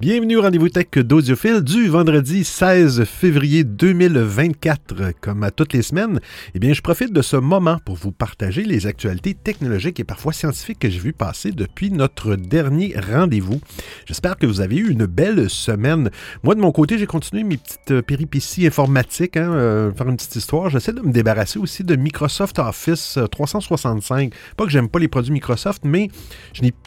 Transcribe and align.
Bienvenue 0.00 0.38
au 0.38 0.40
rendez-vous 0.40 0.70
tech 0.70 0.86
d'Audiophile 0.96 1.60
du 1.60 1.88
vendredi 1.88 2.42
16 2.42 3.04
février 3.04 3.64
2024. 3.64 5.12
Comme 5.20 5.42
à 5.42 5.50
toutes 5.50 5.74
les 5.74 5.82
semaines, 5.82 6.20
eh 6.54 6.58
bien, 6.58 6.72
je 6.72 6.80
profite 6.80 7.12
de 7.12 7.20
ce 7.20 7.36
moment 7.36 7.76
pour 7.84 7.96
vous 7.96 8.10
partager 8.10 8.62
les 8.62 8.86
actualités 8.86 9.34
technologiques 9.34 10.00
et 10.00 10.04
parfois 10.04 10.32
scientifiques 10.32 10.78
que 10.78 10.88
j'ai 10.88 10.98
vu 10.98 11.12
passer 11.12 11.52
depuis 11.52 11.90
notre 11.90 12.36
dernier 12.36 12.94
rendez-vous. 12.98 13.60
J'espère 14.06 14.38
que 14.38 14.46
vous 14.46 14.62
avez 14.62 14.76
eu 14.76 14.90
une 14.90 15.04
belle 15.04 15.50
semaine. 15.50 16.10
Moi, 16.44 16.54
de 16.54 16.60
mon 16.60 16.72
côté, 16.72 16.96
j'ai 16.96 17.06
continué 17.06 17.44
mes 17.44 17.58
petites 17.58 18.00
péripéties 18.00 18.66
informatiques, 18.66 19.36
hein, 19.36 19.52
euh, 19.52 19.92
faire 19.92 20.08
une 20.08 20.16
petite 20.16 20.34
histoire. 20.34 20.70
J'essaie 20.70 20.94
de 20.94 21.02
me 21.02 21.12
débarrasser 21.12 21.58
aussi 21.58 21.84
de 21.84 21.94
Microsoft 21.94 22.58
Office 22.58 23.18
365. 23.30 24.32
Pas 24.56 24.64
que 24.64 24.70
j'aime 24.70 24.88
pas 24.88 24.98
les 24.98 25.08
produits 25.08 25.32
Microsoft, 25.32 25.82
mais 25.84 26.08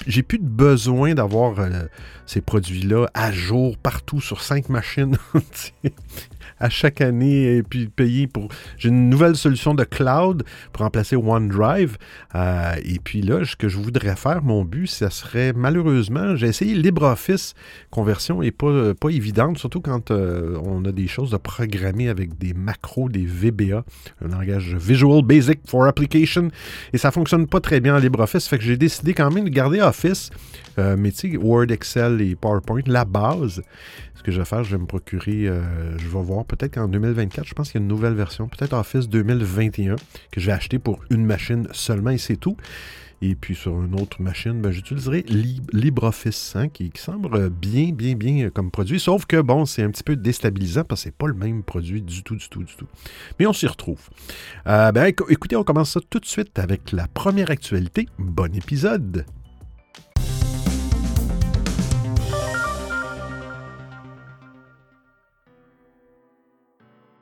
j'ai 0.07 0.23
plus 0.23 0.39
de 0.39 0.49
besoin 0.49 1.13
d'avoir 1.13 1.59
euh, 1.59 1.69
ces 2.25 2.41
produits-là 2.41 3.02
à 3.13 3.31
jour 3.31 3.77
partout 3.77 4.21
sur 4.21 4.41
cinq 4.43 4.69
machines 4.69 5.17
à 6.59 6.69
chaque 6.69 7.01
année 7.01 7.57
et 7.57 7.63
puis 7.63 7.87
payer 7.87 8.27
pour. 8.27 8.49
J'ai 8.77 8.89
une 8.89 9.09
nouvelle 9.09 9.35
solution 9.35 9.73
de 9.73 9.83
cloud 9.83 10.43
pour 10.71 10.83
remplacer 10.83 11.15
OneDrive. 11.15 11.97
Euh, 12.35 12.75
et 12.83 12.99
puis 12.99 13.21
là, 13.21 13.43
ce 13.45 13.55
que 13.55 13.67
je 13.67 13.77
voudrais 13.77 14.15
faire, 14.15 14.43
mon 14.43 14.63
but, 14.63 14.87
ça 14.87 15.09
serait 15.09 15.53
malheureusement, 15.53 16.35
j'ai 16.35 16.47
essayé 16.47 16.75
LibreOffice. 16.75 17.53
Conversion 17.91 18.41
n'est 18.41 18.51
pas, 18.51 18.93
pas 18.93 19.09
évidente, 19.09 19.57
surtout 19.57 19.81
quand 19.81 20.11
euh, 20.11 20.57
on 20.63 20.85
a 20.85 20.91
des 20.91 21.07
choses 21.07 21.33
à 21.33 21.39
programmer 21.39 22.09
avec 22.09 22.37
des 22.37 22.53
macros, 22.53 23.09
des 23.09 23.25
VBA, 23.25 23.83
un 24.23 24.27
langage 24.27 24.75
Visual 24.75 25.23
Basic 25.23 25.59
for 25.67 25.85
Application. 25.85 26.49
Et 26.93 26.97
ça 26.97 27.11
fonctionne 27.11 27.47
pas 27.47 27.59
très 27.59 27.79
bien 27.79 27.95
en 27.95 27.99
LibreOffice. 27.99 28.47
Fait 28.47 28.57
que 28.57 28.63
j'ai 28.63 28.77
décidé 28.77 29.13
quand 29.13 29.31
même 29.31 29.45
de 29.45 29.49
garder 29.49 29.81
Office, 29.81 30.29
euh, 30.79 30.95
mais 30.97 31.11
tu 31.11 31.31
sais, 31.31 31.37
Word, 31.37 31.71
Excel 31.71 32.21
et 32.21 32.35
PowerPoint, 32.35 32.81
la 32.85 33.05
base. 33.05 33.61
Ce 34.15 34.23
que 34.23 34.31
je 34.31 34.39
vais 34.39 34.45
faire, 34.45 34.63
je 34.63 34.71
vais 34.75 34.81
me 34.81 34.85
procurer, 34.87 35.47
euh, 35.47 35.97
je 35.97 36.07
vais 36.07 36.23
voir 36.23 36.42
peut-être 36.45 36.75
qu'en 36.75 36.87
2024, 36.87 37.47
je 37.47 37.53
pense 37.53 37.71
qu'il 37.71 37.79
y 37.79 37.81
a 37.81 37.83
une 37.83 37.87
nouvelle 37.87 38.13
version, 38.13 38.47
peut-être 38.47 38.73
Office 38.73 39.09
2021, 39.09 39.95
que 40.31 40.39
je 40.39 40.45
vais 40.45 40.51
acheter 40.51 40.79
pour 40.79 40.99
une 41.09 41.25
machine 41.25 41.67
seulement 41.71 42.11
et 42.11 42.17
c'est 42.17 42.37
tout. 42.37 42.57
Et 43.21 43.35
puis 43.35 43.55
sur 43.55 43.81
une 43.81 43.97
autre 44.01 44.21
machine, 44.21 44.61
ben, 44.61 44.71
j'utiliserai 44.71 45.23
LibreOffice 45.71 46.57
hein, 46.57 46.67
qui, 46.67 46.91
semble 46.95 47.49
bien, 47.49 47.93
bien, 47.93 48.15
bien 48.15 48.49
comme 48.49 48.69
produit. 48.69 48.99
Sauf 48.99 49.25
que 49.25 49.39
bon, 49.39 49.65
c'est 49.65 49.81
un 49.81 49.91
petit 49.91 50.03
peu 50.03 50.17
déstabilisant 50.17 50.83
parce 50.83 51.01
que 51.01 51.03
c'est 51.05 51.15
pas 51.15 51.27
le 51.27 51.33
même 51.33 51.63
produit 51.63 52.01
du 52.01 52.21
tout, 52.23 52.35
du 52.35 52.49
tout, 52.49 52.63
du 52.63 52.75
tout. 52.75 52.87
Mais 53.39 53.47
on 53.47 53.53
s'y 53.53 53.65
retrouve. 53.65 54.09
Euh, 54.67 54.91
ben, 54.91 55.05
écoutez, 55.29 55.55
on 55.55 55.63
commence 55.63 55.91
ça 55.91 56.01
tout 56.09 56.19
de 56.19 56.25
suite 56.25 56.59
avec 56.59 56.91
la 56.91 57.07
première 57.07 57.49
actualité. 57.49 58.09
Bon 58.19 58.53
épisode! 58.53 59.25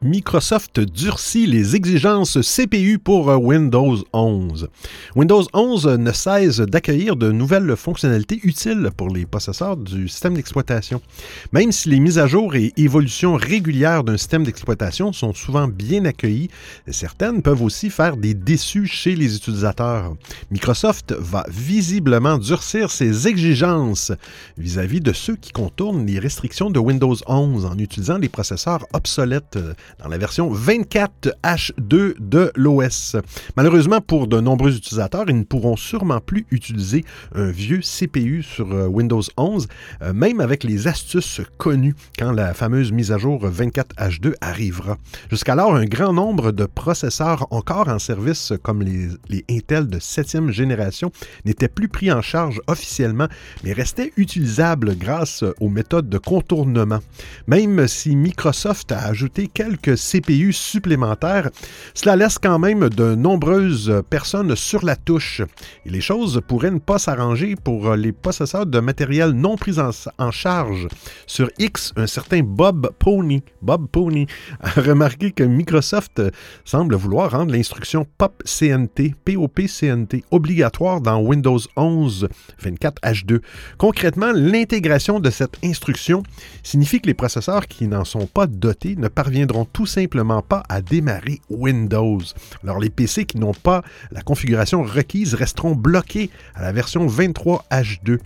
Microsoft 0.04 0.80
durcit 0.80 1.46
les 1.46 1.76
exigences 1.76 2.40
CPU 2.42 2.98
pour 2.98 3.30
euh, 3.30 3.36
Windows 3.36 3.98
11. 4.14 4.68
Windows 5.16 5.44
11 5.54 5.86
ne 6.00 6.12
cesse 6.12 6.60
d'accueillir 6.60 7.16
de 7.16 7.32
nouvelles 7.32 7.76
fonctionnalités 7.76 8.40
utiles 8.42 8.90
pour 8.98 9.10
les 9.10 9.28
possesseurs 9.28 9.78
du 9.78 10.08
système 10.08 10.34
d'exploitation. 10.34 11.04
Même 11.52 11.72
si 11.72 11.90
les 11.90 12.00
mises 12.00 12.18
à 12.18 12.26
jour 12.26 12.56
et 12.56 12.74
évolutions 12.78 13.36
régulières 13.36 14.04
d'un 14.04 14.18
système 14.18 14.44
d'exploitation 14.44 15.14
sont 15.14 15.36
souvent 15.36 15.68
bien 15.68 16.04
accueillies, 16.06 16.50
certaines 16.90 17.44
peuvent 17.44 17.62
aussi 17.62 17.92
faire 17.92 18.18
des 18.18 18.34
déçus 18.34 18.88
chez 18.88 19.16
les 19.16 19.36
utilisateurs. 19.36 20.16
Microsoft 20.50 21.14
va 21.14 21.46
visiblement 21.48 22.40
durcir 22.40 22.90
ses 22.90 23.28
exigences 23.28 24.12
vis-à-vis 24.58 24.98
-vis 24.98 25.04
de 25.04 25.14
ceux 25.14 25.36
qui 25.36 25.52
contournent 25.52 26.08
les 26.08 26.18
restrictions 26.18 26.72
de 26.72 26.80
Windows 26.80 27.18
11 27.28 27.66
en 27.66 27.78
utilisant 27.78 28.18
des 28.18 28.30
processeurs 28.30 28.88
obsolètes 28.94 29.60
dans 30.00 30.10
la 30.10 30.18
version 30.18 30.54
24H2 30.54 32.16
de 32.20 32.52
l'OS. 32.56 33.16
Malheureusement, 33.56 34.02
pour 34.02 34.28
de 34.28 34.40
nombreux 34.40 34.76
utilisateurs, 34.76 35.26
ils 35.28 35.38
ne 35.38 35.44
pourront 35.44 35.76
sûrement 35.76 36.20
plus 36.20 36.46
utiliser 36.52 37.04
un 37.36 37.52
vieux 37.52 37.82
CPU 37.82 38.44
sur 38.44 38.72
euh, 38.72 38.88
Windows 38.88 39.22
11, 39.38 39.68
euh, 40.02 40.14
même 40.14 40.40
avec 40.40 40.64
les 40.64 40.88
astuces 40.88 41.42
connues 41.58 41.96
quand 42.18 42.32
la 42.32 42.54
fameuse 42.54 42.92
mise 42.92 43.12
à 43.12 43.18
jour 43.18 43.46
24H2 43.48 44.34
arrivera. 44.42 44.98
Jusqu'alors, 45.30 45.76
un 45.76 45.86
grand 45.86 46.14
nombre 46.14 46.52
de 46.52 46.66
processeurs 46.66 47.48
encore 47.52 47.88
en 47.88 48.00
service, 48.00 48.54
comme 48.64 48.82
les, 48.82 49.10
les 49.30 49.46
Intel 49.50 49.88
de 49.88 50.00
7e 50.00 50.52
génération, 50.52 51.12
n'étaient 51.46 51.68
plus 51.68 51.88
pris 51.88 52.12
en 52.12 52.22
charge 52.22 52.62
officiellement, 52.68 53.28
mais 53.64 53.74
restaient 53.74 54.14
utilisables 54.18 54.96
grâce 54.98 55.44
aux 55.60 55.70
méthodes 55.70 56.10
de 56.10 56.18
contournement. 56.18 57.00
Même 57.48 57.88
si 57.88 58.16
Microsoft 58.16 58.92
a 58.92 59.00
ajouté 59.00 59.48
quelques 59.48 59.81
CPU 59.82 60.54
supplémentaires, 60.54 61.50
cela 61.94 62.16
laisse 62.16 62.38
quand 62.38 62.60
même 62.60 62.90
de 62.90 63.16
nombreuses 63.16 64.02
personnes 64.10 64.56
sur 64.56 64.86
la 64.86 64.96
touche. 64.96 65.42
Et 65.86 65.90
les 65.90 66.02
choses 66.02 66.42
pourraient 66.48 66.72
ne 66.72 66.80
pas 66.80 67.00
s'arranger 67.00 67.56
pour 67.56 67.96
les 67.96 68.12
possesseurs 68.12 68.66
de 68.66 68.80
matériel 68.80 69.32
non 69.32 69.56
pris 69.56 69.78
en, 69.80 70.32
charge. 70.32 70.88
Sur 71.28 71.50
X, 71.60 71.94
un 71.96 72.08
certain 72.08 72.42
Bob 72.42 72.92
Pony, 73.00 73.42
a 73.68 74.70
remarqué 74.82 75.32
que 75.32 75.44
Microsoft 75.44 76.22
semble 76.66 76.96
vouloir 76.96 77.32
rendre 77.32 77.52
l'instruction 77.52 78.06
POP-CNT, 78.18 79.16
POP-CNT, 79.26 80.24
obligatoire 80.32 81.02
dans 81.02 81.20
Windows 81.20 81.60
11 81.76 82.28
24H2. 82.64 83.42
Concrètement, 83.78 84.32
l'intégration 84.34 85.20
de 85.20 85.30
cette 85.30 85.58
instruction 85.64 86.24
signifie 86.64 87.02
que 87.02 87.08
les 87.08 87.14
processeurs 87.14 87.68
qui 87.68 87.88
n'en 87.88 88.06
sont 88.06 88.28
pas 88.28 88.48
dotés 88.48 88.96
ne 88.96 89.08
parviendront 89.08 89.66
tout 89.74 89.86
simplement 89.86 90.42
pas 90.42 90.64
à 90.70 90.82
démarrer 90.82 91.42
Windows. 91.50 92.20
Alors 92.64 92.80
les 92.80 92.90
PC 92.90 93.26
qui 93.26 93.38
n'ont 93.38 93.54
pas 93.54 93.84
la 94.12 94.22
configuration 94.22 94.84
requise 94.84 95.34
resteront 95.34 95.76
bloqués 95.76 96.30
à 96.56 96.62
la 96.62 96.72
version 96.72 97.08
23H2. 97.08 98.20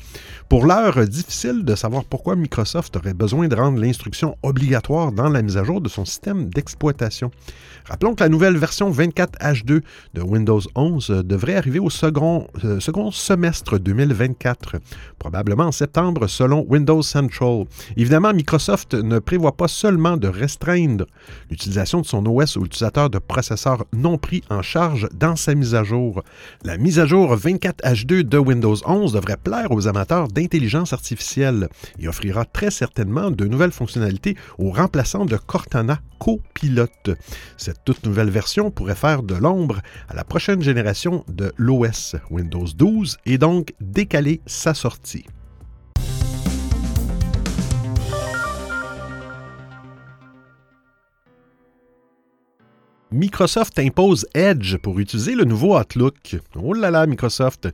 Pour 0.50 0.66
l'heure, 0.66 1.07
difficile 1.07 1.63
de 1.63 1.75
savoir 1.75 2.03
pourquoi 2.03 2.35
Microsoft 2.35 2.95
aurait 2.95 3.13
besoin 3.13 3.47
de 3.47 3.56
rendre 3.56 3.79
l'instruction 3.79 4.38
obligatoire 4.44 5.11
dans 5.11 5.29
la 5.29 5.41
mise 5.41 5.57
à 5.57 5.63
jour 5.63 5.81
de 5.81 5.89
son 5.89 6.06
système 6.06 6.50
d'exploitation. 6.50 7.31
Rappelons 7.85 8.16
que 8.16 8.23
la 8.23 8.29
nouvelle 8.29 8.57
version 8.57 8.91
24H2 8.91 9.81
de 10.13 10.22
Windows 10.22 10.62
11 10.75 11.23
devrait 11.25 11.56
arriver 11.56 11.79
au 11.79 11.89
second, 11.89 12.47
euh, 12.63 12.79
second 12.79 13.12
semestre 13.12 13.77
2024, 13.77 14.77
probablement 15.19 15.66
en 15.66 15.72
septembre 15.72 16.27
selon 16.27 16.66
Windows 16.67 17.01
Central. 17.01 17.66
Évidemment, 17.95 18.33
Microsoft 18.33 18.94
ne 18.94 19.19
prévoit 19.19 19.56
pas 19.56 19.67
seulement 19.67 20.17
de 20.17 20.27
restreindre 20.27 21.06
l'utilisation 21.50 22.01
de 22.01 22.06
son 22.06 22.25
OS 22.25 22.57
aux 22.57 22.66
utilisateurs 22.66 23.09
de 23.09 23.19
processeurs 23.19 23.85
non 23.94 24.18
pris 24.18 24.44
en 24.50 24.62
charge 24.62 25.07
dans 25.13 25.35
sa 25.35 25.56
mise 25.56 25.75
à 25.75 25.84
jour. 25.84 26.23
La 26.63 26.78
mise 26.78 27.00
à 27.00 27.06
jour 27.06 27.35
24H2 27.35 28.23
de 28.23 28.38
Windows 28.38 28.75
11 28.85 29.13
devrait 29.13 29.38
plaire 29.38 29.72
aux 29.72 29.88
amateurs 29.88 30.28
d'intelligence 30.28 30.94
artificielle 30.94 31.69
et 32.00 32.07
offrira 32.07 32.45
très 32.45 32.72
certainement 32.72 33.31
de 33.31 33.45
nouvelles 33.45 33.72
fonctionnalités 33.72 34.35
aux 34.57 34.72
remplaçants 34.72 35.25
de 35.25 35.38
Cortana 35.38 36.00
Copilot. 36.19 36.88
Cette 37.57 37.84
toute 37.85 38.06
nouvelle 38.06 38.29
version 38.29 38.72
pourrait 38.72 38.95
faire 38.95 39.24
de 39.24 39.35
l'ombre 39.35 39.81
à 40.09 40.16
la 40.16 40.24
prochaine 40.24 40.62
génération 40.62 41.24
de 41.28 41.53
l'OS 41.57 42.16
Windows 42.29 42.68
12 42.75 43.18
et 43.25 43.38
donc 43.38 43.74
décaler 43.79 44.41
sa 44.45 44.74
sortie. 44.74 45.25
Microsoft 53.12 53.78
impose 53.78 54.25
Edge 54.34 54.78
pour 54.78 55.00
utiliser 55.00 55.36
le 55.36 55.46
nouveau 55.46 55.78
Outlook. 55.78 56.38
Oh 56.56 56.74
là 56.74 56.90
là, 56.90 57.06
Microsoft. 57.06 57.69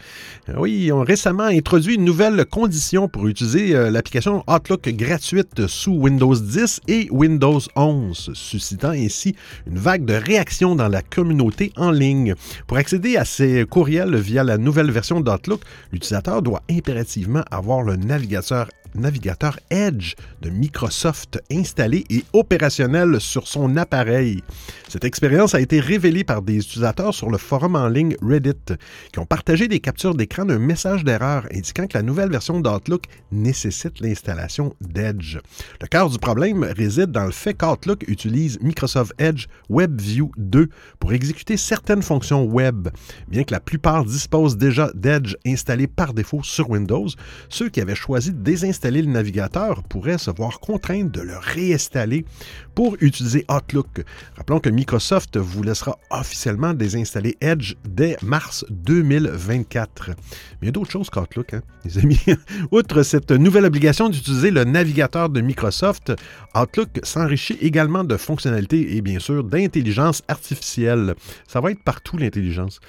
Oui, 0.58 0.84
ils 0.86 0.92
ont 0.92 1.04
récemment 1.04 1.46
introduit 1.46 1.96
une 1.96 2.04
nouvelle 2.04 2.46
condition 2.46 3.08
pour 3.08 3.28
utiliser 3.28 3.74
euh, 3.74 3.90
l'application 3.90 4.44
Outlook 4.48 4.90
gratuite 4.90 5.68
sous 5.68 5.94
Windows 5.94 6.36
10 6.36 6.82
et 6.90 7.08
Windows 7.12 7.62
11, 7.78 8.32
suscitant 8.34 8.90
ainsi 8.90 9.36
une 9.68 9.80
vague 9.80 10.04
de 10.04 10.16
réactions 10.16 10.76
dans 10.76 10.90
la 10.90 11.02
communauté 11.02 11.72
en 11.78 11.92
ligne. 11.92 12.36
Pour 12.68 12.78
accéder 12.78 13.16
à 13.16 13.24
ces 13.24 13.66
courriels 13.66 14.18
via 14.18 14.44
la 14.44 14.58
nouvelle 14.58 14.92
version 14.92 15.22
d'Outlook, 15.22 15.62
l'utilisateur 15.94 16.42
doit 16.42 16.62
impérativement 16.70 17.44
avoir 17.50 17.84
le 17.84 17.96
navigateur 17.96 18.68
navigateur 18.96 19.60
Edge 19.70 20.16
de 20.42 20.50
Microsoft 20.50 21.42
installé 21.52 22.04
et 22.10 22.24
opérationnel 22.34 23.20
sur 23.22 23.48
son 23.48 23.78
appareil. 23.78 24.44
Cette 24.90 25.06
expérience 25.06 25.56
a 25.56 25.62
été 25.62 25.80
révélée 25.80 26.24
par 26.24 26.42
des 26.42 26.58
utilisateurs 26.58 27.14
sur 27.14 27.30
le 27.30 27.38
forum 27.38 27.76
en 27.76 27.88
ligne 27.88 28.16
Reddit 28.22 28.76
qui 29.14 29.20
ont 29.20 29.26
partagé 29.26 29.68
des 29.68 29.80
captures 29.80 30.16
d'écran 30.16 30.46
d'un 30.46 30.60
message 30.60 31.04
d'erreur 31.04 31.46
indiquant 31.54 31.88
que 31.88 31.98
la 31.98 32.04
nouvelle 32.04 32.30
version 32.30 32.60
d'Outlook 32.60 33.06
nécessite 33.32 34.00
l'installation 34.02 34.76
d'Edge. 34.82 35.38
Le 35.80 35.88
cœur 35.88 36.10
du 36.10 36.20
problème 36.20 36.64
réside 36.64 37.12
dans 37.12 37.26
le 37.26 37.32
fait 37.32 37.54
qu'Outlook 37.54 38.04
utilise 38.08 38.60
Microsoft 38.62 39.14
Edge 39.18 39.46
WebView 39.70 40.32
2 40.38 40.70
pour 41.00 41.14
exécuter 41.14 41.56
certaines 41.56 42.04
fonctions 42.04 42.44
web. 42.44 42.90
Bien 43.28 43.44
que 43.44 43.54
la 43.54 43.60
plupart 43.60 44.04
disposent 44.04 44.58
déjà 44.58 44.92
d'Edge 44.94 45.36
installé 45.46 45.88
par 45.88 46.14
défaut 46.14 46.44
sur 46.44 46.70
Windows, 46.70 47.08
ceux 47.48 47.70
qui 47.70 47.80
avaient 47.80 47.96
choisi 47.96 48.32
de 48.32 48.42
désinstaller 48.42 48.81
désinstaller 48.82 49.04
le 49.04 49.12
navigateur 49.12 49.84
pourraient 49.84 50.18
se 50.18 50.32
voir 50.32 50.60
contraintes 50.60 51.12
de 51.12 51.22
le 51.22 51.38
réinstaller 51.38 52.26
pour 52.74 52.98
utiliser 53.00 53.46
Outlook. 53.48 54.04
Rappelons 54.36 54.60
que 54.60 54.70
Microsoft 54.70 55.38
vous 55.38 55.62
laissera 55.62 56.00
officiellement 56.10 56.74
désinstaller 56.74 57.38
Edge 57.42 57.76
dès 57.88 58.18
mars 58.24 58.66
2024. 58.72 60.08
Mais 60.08 60.16
il 60.64 60.66
y 60.66 60.70
a 60.70 60.72
d'autres 60.72 60.90
choses 60.90 61.12
qu'Outlook, 61.12 61.54
hein, 61.54 61.62
les 61.86 62.00
amis. 62.00 62.20
Outre 62.72 63.04
cette 63.04 63.32
nouvelle 63.32 63.66
obligation 63.66 64.10
d'utiliser 64.10 64.50
le 64.50 64.64
navigateur 64.64 65.30
de 65.30 65.42
Microsoft, 65.42 66.14
Outlook 66.56 67.02
s'enrichit 67.04 67.58
également 67.62 68.04
de 68.04 68.18
fonctionnalités 68.18 68.98
et 68.98 69.02
bien 69.02 69.20
sûr 69.20 69.44
d'intelligence 69.44 70.24
artificielle. 70.28 71.14
Ça 71.48 71.62
va 71.62 71.70
être 71.70 71.84
partout 71.84 72.18
l'intelligence. 72.18 72.80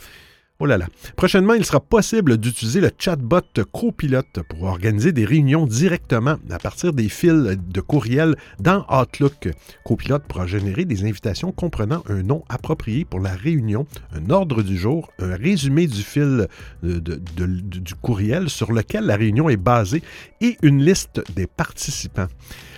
Oh. 0.65 0.69
Prochainement, 1.17 1.55
il 1.55 1.65
sera 1.65 1.81
possible 1.81 2.39
d'utiliser 2.39 2.81
le 2.81 2.93
chatbot 2.97 3.41
Copilot 3.73 4.23
pour 4.49 4.63
organiser 4.63 5.11
des 5.11 5.25
réunions 5.25 5.67
directement 5.67 6.37
à 6.51 6.59
partir 6.61 6.93
des 6.93 7.09
fils 7.09 7.57
de 7.59 7.81
courriel 7.81 8.37
dans 8.61 8.87
Outlook. 8.89 9.51
Copilot 9.85 10.21
pourra 10.21 10.47
générer 10.47 10.85
des 10.85 11.05
invitations 11.05 11.51
comprenant 11.51 12.05
un 12.09 12.23
nom 12.23 12.45
approprié 12.49 13.05
pour 13.05 13.19
la 13.19 13.33
réunion, 13.33 13.87
un 14.13 14.31
ordre 14.31 14.63
du 14.63 14.77
jour, 14.77 15.11
un 15.19 15.35
résumé 15.35 15.89
du 15.89 16.03
fil 16.03 16.47
du 16.85 17.95
courriel 18.01 18.49
sur 18.49 18.73
lequel 18.73 19.07
la 19.07 19.17
réunion 19.17 19.49
est 19.49 19.57
basée 19.57 20.03
et 20.41 20.59
une 20.63 20.81
liste 20.81 21.23
des 21.35 21.49
participants. 21.49 22.29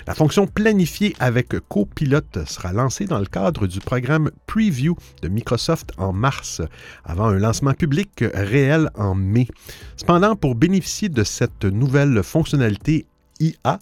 La 0.06 0.14
fonction 0.14 0.46
planifiée 0.46 1.14
avec 1.18 1.58
Copilot 1.68 2.20
sera 2.46 2.72
lancée 2.72 3.06
dans 3.06 3.18
le 3.18 3.24
cadre 3.24 3.66
du 3.66 3.80
programme 3.80 4.30
Preview 4.46 4.96
de 5.22 5.28
Microsoft 5.28 5.92
en 5.96 6.12
mars, 6.12 6.60
avant 7.04 7.28
un 7.28 7.38
lancement 7.38 7.72
public 7.72 8.24
réel 8.34 8.90
en 8.96 9.14
mai. 9.14 9.48
Cependant, 9.96 10.36
pour 10.36 10.56
bénéficier 10.56 11.08
de 11.08 11.24
cette 11.24 11.64
nouvelle 11.64 12.22
fonctionnalité 12.22 13.06
IA, 13.40 13.78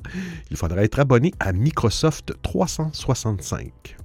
il 0.50 0.56
faudra 0.56 0.84
être 0.84 1.00
abonné 1.00 1.32
à 1.40 1.52
Microsoft 1.52 2.34
365. 2.42 3.96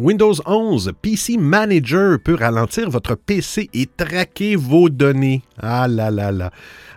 Windows 0.00 0.34
11 0.44 0.92
PC 1.02 1.36
Manager 1.36 2.18
peut 2.18 2.34
ralentir 2.34 2.90
votre 2.90 3.14
PC 3.14 3.70
et 3.72 3.86
traquer 3.86 4.56
vos 4.56 4.88
données. 4.88 5.42
Ah 5.56 5.86
là 5.86 6.10
là 6.10 6.32
là. 6.32 6.50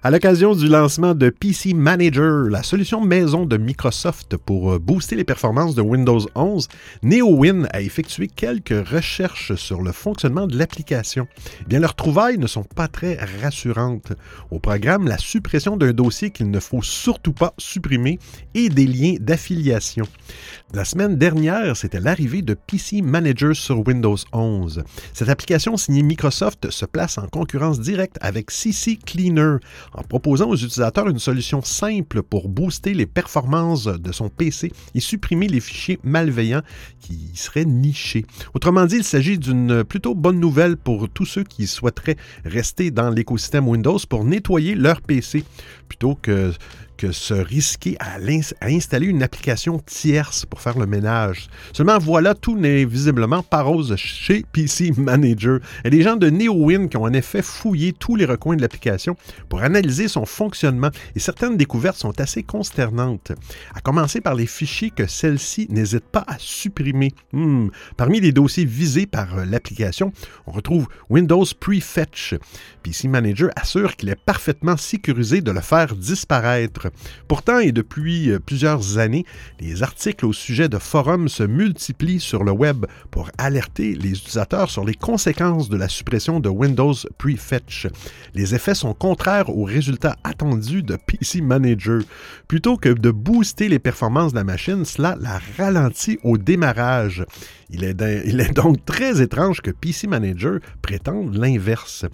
À 0.04 0.12
l'occasion 0.12 0.54
du 0.54 0.68
lancement 0.68 1.16
de 1.16 1.32
PC 1.32 1.74
Manager, 1.74 2.50
la 2.50 2.62
solution 2.62 3.02
maison 3.02 3.48
de 3.48 3.58
Microsoft 3.58 4.38
pour 4.38 4.74
euh, 4.74 4.80
booster 4.80 5.16
les 5.16 5.24
performances 5.24 5.74
de 5.74 5.82
Windows 5.82 6.20
11, 6.36 6.68
NeoWin 7.02 7.68
a 7.72 7.82
effectué 7.82 8.28
quelques 8.28 8.88
recherches 8.88 9.56
sur 9.56 9.82
le 9.82 9.92
fonctionnement 9.92 10.46
de 10.46 10.56
l'application. 10.56 11.28
Eh 11.62 11.66
bien, 11.66 11.80
leurs 11.80 11.96
trouvailles 11.96 12.38
ne 12.38 12.46
sont 12.46 12.64
pas 12.64 12.88
très 12.88 13.16
rassurantes. 13.42 14.14
Au 14.52 14.60
programme, 14.60 15.08
la 15.08 15.18
suppression 15.18 15.78
d'un 15.78 15.94
dossier 15.94 16.30
qu'il 16.30 16.52
ne 16.52 16.60
faut 16.60 16.84
surtout 16.84 17.34
pas 17.34 17.56
supprimer 17.58 18.20
et 18.54 18.70
des 18.70 18.86
liens 18.86 19.16
d'affiliation. 19.20 20.06
La 20.74 20.86
semaine 20.86 21.16
dernière, 21.16 21.76
c'était 21.76 22.00
l'arrivée 22.00 22.44
de 22.44 22.54
PC 22.54 23.02
Manager 23.02 23.56
sur 23.56 23.88
Windows 23.88 24.18
11. 24.32 24.84
Cette 25.14 25.30
application 25.30 25.76
signée 25.76 26.04
Microsoft 26.04 26.70
se 26.70 26.86
place 26.86 27.18
en 27.18 27.28
concurrence 27.28 27.80
directe 27.80 28.18
avec 28.22 28.52
CC 28.52 29.00
Cleaner 29.04 29.58
en 29.94 30.04
proposant 30.04 30.50
aux 30.50 30.56
utilisateurs 30.56 31.08
une 31.08 31.20
solution 31.20 31.62
simple 31.62 32.24
pour 32.24 32.50
booster 32.50 32.94
les 32.94 33.06
performances 33.06 33.86
de 33.86 34.12
son 34.12 34.30
PC 34.30 34.72
et 34.94 35.00
supprimer 35.00 35.48
les 35.48 35.60
fichiers 35.60 36.00
malveillants 36.04 36.62
qui 37.00 37.32
seraient 37.36 37.66
nichés. 37.66 38.26
Autrement 38.54 38.86
dit, 38.86 38.98
il 38.98 39.04
s'agit 39.04 39.38
d'une 39.38 39.84
plutôt 39.84 40.16
bonne 40.16 40.40
nouvelle 40.40 40.78
pour 40.78 41.10
tous 41.10 41.26
ceux 41.26 41.44
qui 41.44 41.68
souhaiteraient 41.68 42.18
rester 42.46 42.92
dans 42.92 43.10
l'écosystème 43.10 43.68
Windows 43.68 44.00
pour 44.10 44.24
nettoyer 44.24 44.76
leur 44.76 45.02
PC 45.02 45.44
plutôt 45.88 46.16
que 46.16 46.52
que 46.98 47.12
se 47.12 47.34
risquer 47.34 47.96
à, 48.00 48.18
installer 48.62 49.08
une 49.08 49.24
application 49.24 49.80
tierce 49.80 50.46
pour 50.46 50.62
faire 50.62 50.78
le 50.78 50.88
ménage. 50.88 51.48
Seulement 51.74 52.00
voilà, 52.00 52.34
tout 52.34 52.58
n'est 52.58 52.86
visiblement 52.86 53.44
pas 53.44 53.62
rose 53.62 53.96
chez 53.96 54.44
PC 54.52 54.92
Manager. 54.98 55.60
Et 55.86 55.90
les 55.90 56.02
gens 56.02 56.16
de 56.16 56.30
NeoWin 56.30 56.88
qui 56.88 56.98
ont 56.98 57.04
en 57.04 57.14
effet 57.14 57.42
fouillé 57.42 57.94
tous 57.94 58.16
les 58.16 58.26
recoins 58.26 58.56
de 58.56 58.62
l'application 58.62 59.16
pour 59.48 59.62
analyser 59.62 60.08
son 60.08 60.26
fonctionnement 60.26 60.90
et 61.16 61.20
certaines 61.20 61.58
découvertes 61.58 61.98
sont 61.98 62.20
assez 62.20 62.44
consternantes. 62.44 63.32
À 63.74 63.82
commencer 63.82 64.20
par 64.20 64.36
les 64.36 64.48
fichiers 64.48 64.92
que 64.92 65.08
celle-ci 65.08 65.68
n'hésite 65.70 66.06
pas 66.06 66.24
à 66.28 66.38
supprimer. 66.40 67.14
Hmm. 67.32 67.68
Parmi 67.96 68.20
les 68.20 68.32
dossiers 68.32 68.66
visés 68.66 69.06
par 69.06 69.38
euh, 69.38 69.46
l'application, 69.46 70.12
on 70.46 70.52
retrouve 70.52 70.88
Windows 71.10 71.46
Prefetch. 71.60 72.36
PC 72.84 73.08
Manager 73.08 73.50
assure 73.56 73.96
qu'il 73.96 74.10
est 74.10 74.16
parfaitement 74.16 74.78
sécurisé 74.78 75.42
de 75.42 75.52
le 75.52 75.62
faire 75.62 75.96
disparaître. 75.96 76.87
Pourtant, 77.28 77.60
et 77.60 77.72
depuis 77.72 78.32
euh, 78.32 78.40
plusieurs 78.40 78.98
années, 78.98 79.26
les 79.60 79.84
articles 79.84 80.26
au 80.26 80.34
sujet 80.34 80.70
de 80.70 80.78
forums 80.78 81.30
se 81.30 81.44
multiplient 81.44 82.20
sur 82.20 82.44
le 82.44 82.52
web 82.52 82.86
pour 83.12 83.30
alerter 83.38 83.96
les 83.96 84.12
utilisateurs 84.12 84.70
sur 84.70 84.86
les 84.86 84.94
conséquences 84.94 85.70
de 85.70 85.78
la 85.78 85.90
suppression 85.90 86.40
de 86.40 86.50
Windows 86.50 86.96
Prefetch. 87.18 87.88
Les 88.34 88.56
effets 88.56 88.76
sont 88.76 88.94
contraires 88.94 89.50
aux 89.50 89.64
résultats 89.64 90.16
attendus 90.24 90.84
de 90.84 90.96
PC 90.96 91.42
Manager. 91.42 92.02
Plutôt 92.48 92.78
que 92.78 92.90
de 92.90 93.12
booster 93.12 93.70
les 93.70 93.80
performances 93.80 94.32
de 94.32 94.38
la 94.38 94.44
machine, 94.44 94.86
cela 94.86 95.18
la 95.20 95.40
ralentit 95.58 96.20
au 96.24 96.38
démarrage. 96.38 97.26
Il 97.70 97.84
est, 97.84 98.54
donc 98.54 98.86
très 98.86 99.22
étrange 99.22 99.62
que 99.62 99.72
PC 99.72 100.08
Manager 100.08 100.60
prétende 100.82 101.36
l'inverse. 101.36 102.06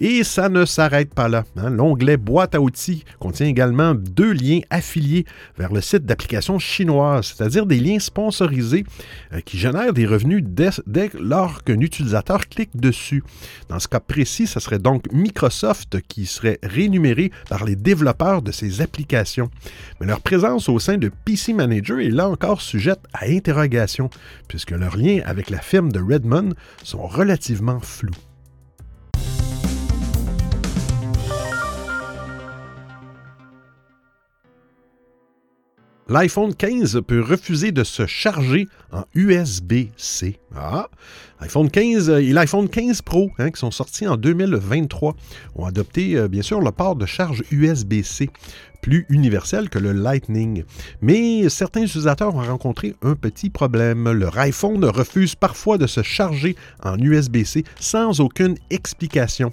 Et 0.00 0.24
ça 0.24 0.48
ne 0.48 0.64
s'arrête 0.64 1.14
pas 1.14 1.28
là. 1.28 1.44
Hein. 1.56 1.70
L'onglet 1.70 2.16
Boîte 2.16 2.54
à 2.54 2.60
outils 2.60 3.04
contient 3.18 3.46
également 3.46 3.94
deux 3.94 4.21
liens 4.30 4.60
affiliés 4.70 5.26
vers 5.58 5.72
le 5.72 5.80
site 5.80 6.06
d'applications 6.06 6.58
chinoises, 6.58 7.34
c'est-à-dire 7.36 7.66
des 7.66 7.80
liens 7.80 7.98
sponsorisés 7.98 8.84
euh, 9.32 9.40
qui 9.40 9.58
génèrent 9.58 9.92
des 9.92 10.06
revenus 10.06 10.42
dès, 10.44 10.70
dès 10.86 11.10
lors 11.18 11.64
qu'un 11.64 11.80
utilisateur 11.80 12.48
clique 12.48 12.76
dessus. 12.76 13.22
Dans 13.68 13.78
ce 13.78 13.88
cas 13.88 14.00
précis, 14.00 14.46
ce 14.46 14.60
serait 14.60 14.78
donc 14.78 15.12
Microsoft 15.12 16.00
qui 16.08 16.26
serait 16.26 16.58
rémunéré 16.62 17.32
par 17.48 17.64
les 17.64 17.76
développeurs 17.76 18.42
de 18.42 18.52
ces 18.52 18.80
applications. 18.80 19.50
Mais 20.00 20.06
leur 20.06 20.20
présence 20.20 20.68
au 20.68 20.78
sein 20.78 20.96
de 20.96 21.10
PC 21.24 21.52
Manager 21.52 21.98
est 21.98 22.10
là 22.10 22.28
encore 22.28 22.62
sujette 22.62 23.00
à 23.12 23.26
interrogation, 23.26 24.10
puisque 24.48 24.70
leur 24.70 24.92
avec 25.24 25.50
la 25.50 25.58
firme 25.58 25.90
de 25.90 26.00
Redmond 26.00 26.50
sont 26.84 27.06
relativement 27.06 27.80
flous. 27.80 28.12
L'iPhone 36.12 36.54
15 36.54 37.00
peut 37.06 37.22
refuser 37.22 37.72
de 37.72 37.84
se 37.84 38.06
charger 38.06 38.68
en 38.92 39.04
USB-C. 39.14 40.38
Ah, 40.54 40.90
l'iPhone 41.40 41.70
15 41.70 42.10
et 42.10 42.34
l'iPhone 42.34 42.68
15 42.68 43.00
Pro, 43.00 43.30
hein, 43.38 43.50
qui 43.50 43.58
sont 43.58 43.70
sortis 43.70 44.06
en 44.06 44.18
2023, 44.18 45.16
ont 45.54 45.64
adopté 45.64 46.18
euh, 46.18 46.28
bien 46.28 46.42
sûr 46.42 46.60
le 46.60 46.70
port 46.70 46.96
de 46.96 47.06
charge 47.06 47.42
USB-C 47.50 48.28
plus 48.82 49.06
universel 49.08 49.70
que 49.70 49.78
le 49.78 49.92
Lightning. 49.92 50.64
Mais 51.00 51.48
certains 51.48 51.84
utilisateurs 51.84 52.34
ont 52.34 52.42
rencontré 52.42 52.94
un 53.00 53.14
petit 53.14 53.48
problème. 53.48 54.10
Leur 54.10 54.36
iPhone 54.38 54.84
refuse 54.84 55.34
parfois 55.34 55.78
de 55.78 55.86
se 55.86 56.02
charger 56.02 56.56
en 56.82 56.98
USB-C 56.98 57.64
sans 57.80 58.20
aucune 58.20 58.56
explication. 58.68 59.52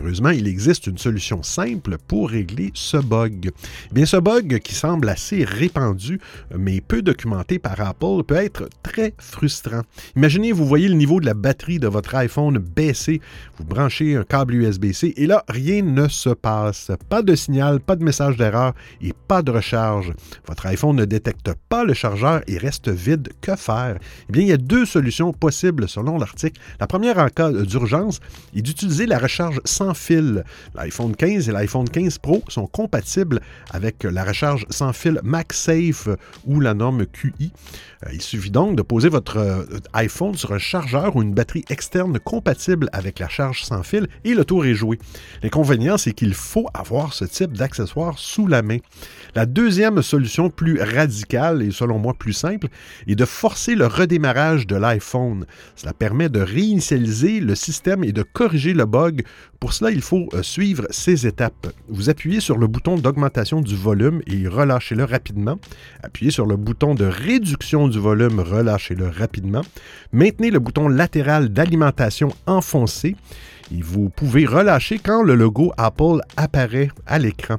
Heureusement, 0.00 0.30
il 0.30 0.48
existe 0.48 0.86
une 0.86 0.98
solution 0.98 1.42
simple 1.42 1.98
pour 2.08 2.30
régler 2.30 2.70
ce 2.74 2.96
bug. 2.96 3.50
Eh 3.90 3.94
bien, 3.94 4.06
ce 4.06 4.16
bug, 4.16 4.58
qui 4.60 4.74
semble 4.74 5.08
assez 5.08 5.44
répandu, 5.44 6.18
mais 6.56 6.80
peu 6.80 7.02
documenté 7.02 7.58
par 7.58 7.78
Apple, 7.80 8.24
peut 8.26 8.36
être 8.36 8.68
très 8.82 9.14
frustrant. 9.18 9.82
Imaginez, 10.16 10.50
vous 10.50 10.66
voyez 10.66 10.88
le 10.88 10.94
niveau 10.94 11.20
de 11.20 11.26
la 11.26 11.34
batterie 11.34 11.78
de 11.78 11.88
votre 11.88 12.14
iPhone 12.14 12.58
baisser, 12.58 13.20
vous 13.58 13.64
branchez 13.64 14.16
un 14.16 14.24
câble 14.24 14.54
USB-C 14.54 15.12
et 15.16 15.26
là, 15.26 15.44
rien 15.48 15.82
ne 15.82 16.08
se 16.08 16.30
passe. 16.30 16.90
Pas 17.10 17.20
de 17.20 17.34
signal, 17.34 17.78
pas 17.78 17.96
de 17.96 18.04
message 18.04 18.38
d'erreur 18.38 18.61
et 19.00 19.12
pas 19.28 19.42
de 19.42 19.50
recharge. 19.50 20.12
Votre 20.46 20.66
iPhone 20.66 20.96
ne 20.96 21.04
détecte 21.04 21.52
pas 21.68 21.84
le 21.84 21.94
chargeur 21.94 22.42
et 22.46 22.58
reste 22.58 22.88
vide. 22.88 23.30
Que 23.40 23.56
faire? 23.56 23.98
Eh 24.28 24.32
bien, 24.32 24.42
il 24.42 24.48
y 24.48 24.52
a 24.52 24.56
deux 24.56 24.86
solutions 24.86 25.32
possibles 25.32 25.88
selon 25.88 26.18
l'article. 26.18 26.60
La 26.80 26.86
première, 26.86 27.18
en 27.18 27.28
cas 27.28 27.50
d'urgence, 27.50 28.20
est 28.54 28.62
d'utiliser 28.62 29.06
la 29.06 29.18
recharge 29.18 29.60
sans 29.64 29.94
fil. 29.94 30.44
L'iPhone 30.74 31.14
15 31.16 31.48
et 31.48 31.52
l'iPhone 31.52 31.88
15 31.88 32.18
Pro 32.18 32.42
sont 32.48 32.66
compatibles 32.66 33.40
avec 33.70 34.04
la 34.04 34.24
recharge 34.24 34.66
sans 34.70 34.92
fil 34.92 35.20
MagSafe 35.22 36.08
ou 36.46 36.60
la 36.60 36.74
norme 36.74 37.06
QI. 37.06 37.52
Euh, 38.06 38.10
il 38.12 38.22
suffit 38.22 38.50
donc 38.50 38.76
de 38.76 38.82
poser 38.82 39.08
votre 39.08 39.38
euh, 39.38 39.64
iPhone 39.92 40.34
sur 40.34 40.52
un 40.52 40.58
chargeur 40.58 41.16
ou 41.16 41.22
une 41.22 41.34
batterie 41.34 41.64
externe 41.68 42.18
compatible 42.18 42.88
avec 42.92 43.18
la 43.18 43.28
charge 43.28 43.62
sans 43.62 43.82
fil 43.82 44.08
et 44.24 44.34
le 44.34 44.44
tour 44.44 44.64
est 44.66 44.74
joué. 44.74 44.98
L'inconvénient, 45.42 45.98
c'est 45.98 46.12
qu'il 46.12 46.34
faut 46.34 46.66
avoir 46.74 47.12
ce 47.12 47.24
type 47.24 47.52
d'accessoire 47.52 48.18
sous 48.18 48.46
la 48.46 48.62
main. 48.62 48.78
La 49.34 49.46
deuxième 49.46 50.02
solution 50.02 50.50
plus 50.50 50.80
radicale 50.80 51.62
et 51.62 51.70
selon 51.70 51.98
moi 51.98 52.14
plus 52.14 52.32
simple 52.32 52.68
est 53.06 53.14
de 53.14 53.24
forcer 53.24 53.74
le 53.74 53.86
redémarrage 53.86 54.66
de 54.66 54.76
l'iPhone. 54.76 55.46
Cela 55.76 55.92
permet 55.92 56.28
de 56.28 56.40
réinitialiser 56.40 57.40
le 57.40 57.54
système 57.54 58.04
et 58.04 58.12
de 58.12 58.22
corriger 58.22 58.74
le 58.74 58.86
bug. 58.86 59.24
Pour 59.62 59.74
cela, 59.74 59.92
il 59.92 60.02
faut 60.02 60.28
euh, 60.34 60.42
suivre 60.42 60.88
ces 60.90 61.24
étapes. 61.24 61.68
Vous 61.88 62.10
appuyez 62.10 62.40
sur 62.40 62.58
le 62.58 62.66
bouton 62.66 62.96
d'augmentation 62.96 63.60
du 63.60 63.76
volume 63.76 64.20
et 64.26 64.48
relâchez-le 64.48 65.04
rapidement. 65.04 65.56
Appuyez 66.02 66.32
sur 66.32 66.46
le 66.46 66.56
bouton 66.56 66.96
de 66.96 67.04
réduction 67.04 67.86
du 67.86 68.00
volume, 68.00 68.40
relâchez-le 68.40 69.06
rapidement. 69.06 69.60
Maintenez 70.10 70.50
le 70.50 70.58
bouton 70.58 70.88
latéral 70.88 71.50
d'alimentation 71.50 72.34
enfoncé 72.46 73.14
et 73.72 73.80
vous 73.80 74.08
pouvez 74.08 74.46
relâcher 74.46 74.98
quand 74.98 75.22
le 75.22 75.36
logo 75.36 75.72
Apple 75.76 76.20
apparaît 76.36 76.88
à 77.06 77.20
l'écran. 77.20 77.58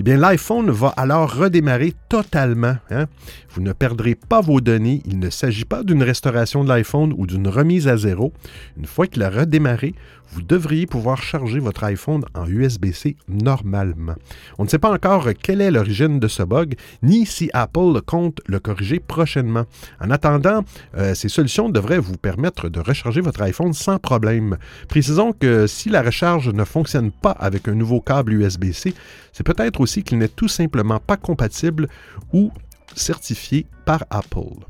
Eh 0.00 0.02
bien, 0.02 0.16
l'iPhone 0.16 0.70
va 0.70 0.88
alors 0.96 1.32
redémarrer 1.32 1.94
totalement. 2.08 2.76
Hein. 2.90 3.06
Vous 3.54 3.62
ne 3.62 3.72
perdrez 3.72 4.16
pas 4.16 4.40
vos 4.40 4.60
données. 4.60 5.00
Il 5.06 5.20
ne 5.20 5.30
s'agit 5.30 5.64
pas 5.64 5.84
d'une 5.84 6.02
restauration 6.02 6.64
de 6.64 6.68
l'iPhone 6.68 7.14
ou 7.16 7.24
d'une 7.24 7.46
remise 7.46 7.86
à 7.86 7.96
zéro. 7.96 8.32
Une 8.76 8.86
fois 8.86 9.06
qu'il 9.06 9.22
a 9.22 9.30
redémarré, 9.30 9.94
vous 10.32 10.42
devriez 10.42 10.86
pouvoir 10.86 11.22
charger 11.22 11.60
votre 11.60 11.84
iPhone 11.84 12.24
en 12.34 12.48
USB-C 12.48 13.14
normalement. 13.28 14.16
On 14.58 14.64
ne 14.64 14.68
sait 14.68 14.80
pas 14.80 14.90
encore 14.90 15.28
quelle 15.40 15.60
est 15.60 15.70
l'origine 15.70 16.18
de 16.18 16.26
ce 16.26 16.42
bug, 16.42 16.74
ni 17.04 17.26
si 17.26 17.48
Apple 17.52 18.00
compte 18.04 18.40
le 18.46 18.58
corriger 18.58 18.98
prochainement. 18.98 19.66
En 20.00 20.10
attendant, 20.10 20.64
euh, 20.96 21.14
ces 21.14 21.28
solutions 21.28 21.68
devraient 21.68 22.00
vous 22.00 22.16
permettre 22.16 22.68
de 22.68 22.80
recharger 22.80 23.20
votre 23.20 23.42
iPhone 23.42 23.72
sans 23.72 23.98
problème. 23.98 24.56
Précisons 24.88 25.32
que 25.32 25.68
si 25.68 25.90
la 25.90 26.02
recharge 26.02 26.48
ne 26.48 26.64
fonctionne 26.64 27.12
pas 27.12 27.30
avec 27.30 27.68
un 27.68 27.74
nouveau 27.74 28.00
câble 28.00 28.32
USB-C, 28.32 28.94
c'est 29.32 29.46
peut-être 29.46 29.80
aussi 29.80 30.02
qu'il 30.02 30.18
n'est 30.18 30.26
tout 30.26 30.48
simplement 30.48 30.98
pas 30.98 31.16
compatible 31.16 31.88
ou 32.32 32.50
certifié 32.94 33.66
par 33.84 34.04
Apple. 34.10 34.66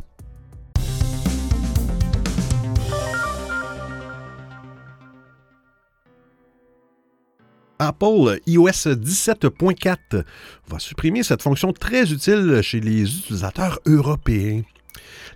Apple 7.79 8.41
iOS 8.47 8.95
17.4 8.95 10.25
va 10.69 10.79
supprimer 10.79 11.23
cette 11.23 11.43
fonction 11.43 11.73
très 11.73 12.13
utile 12.13 12.61
chez 12.63 12.81
les 12.81 13.03
utilisateurs 13.03 13.81
européens. 13.87 14.63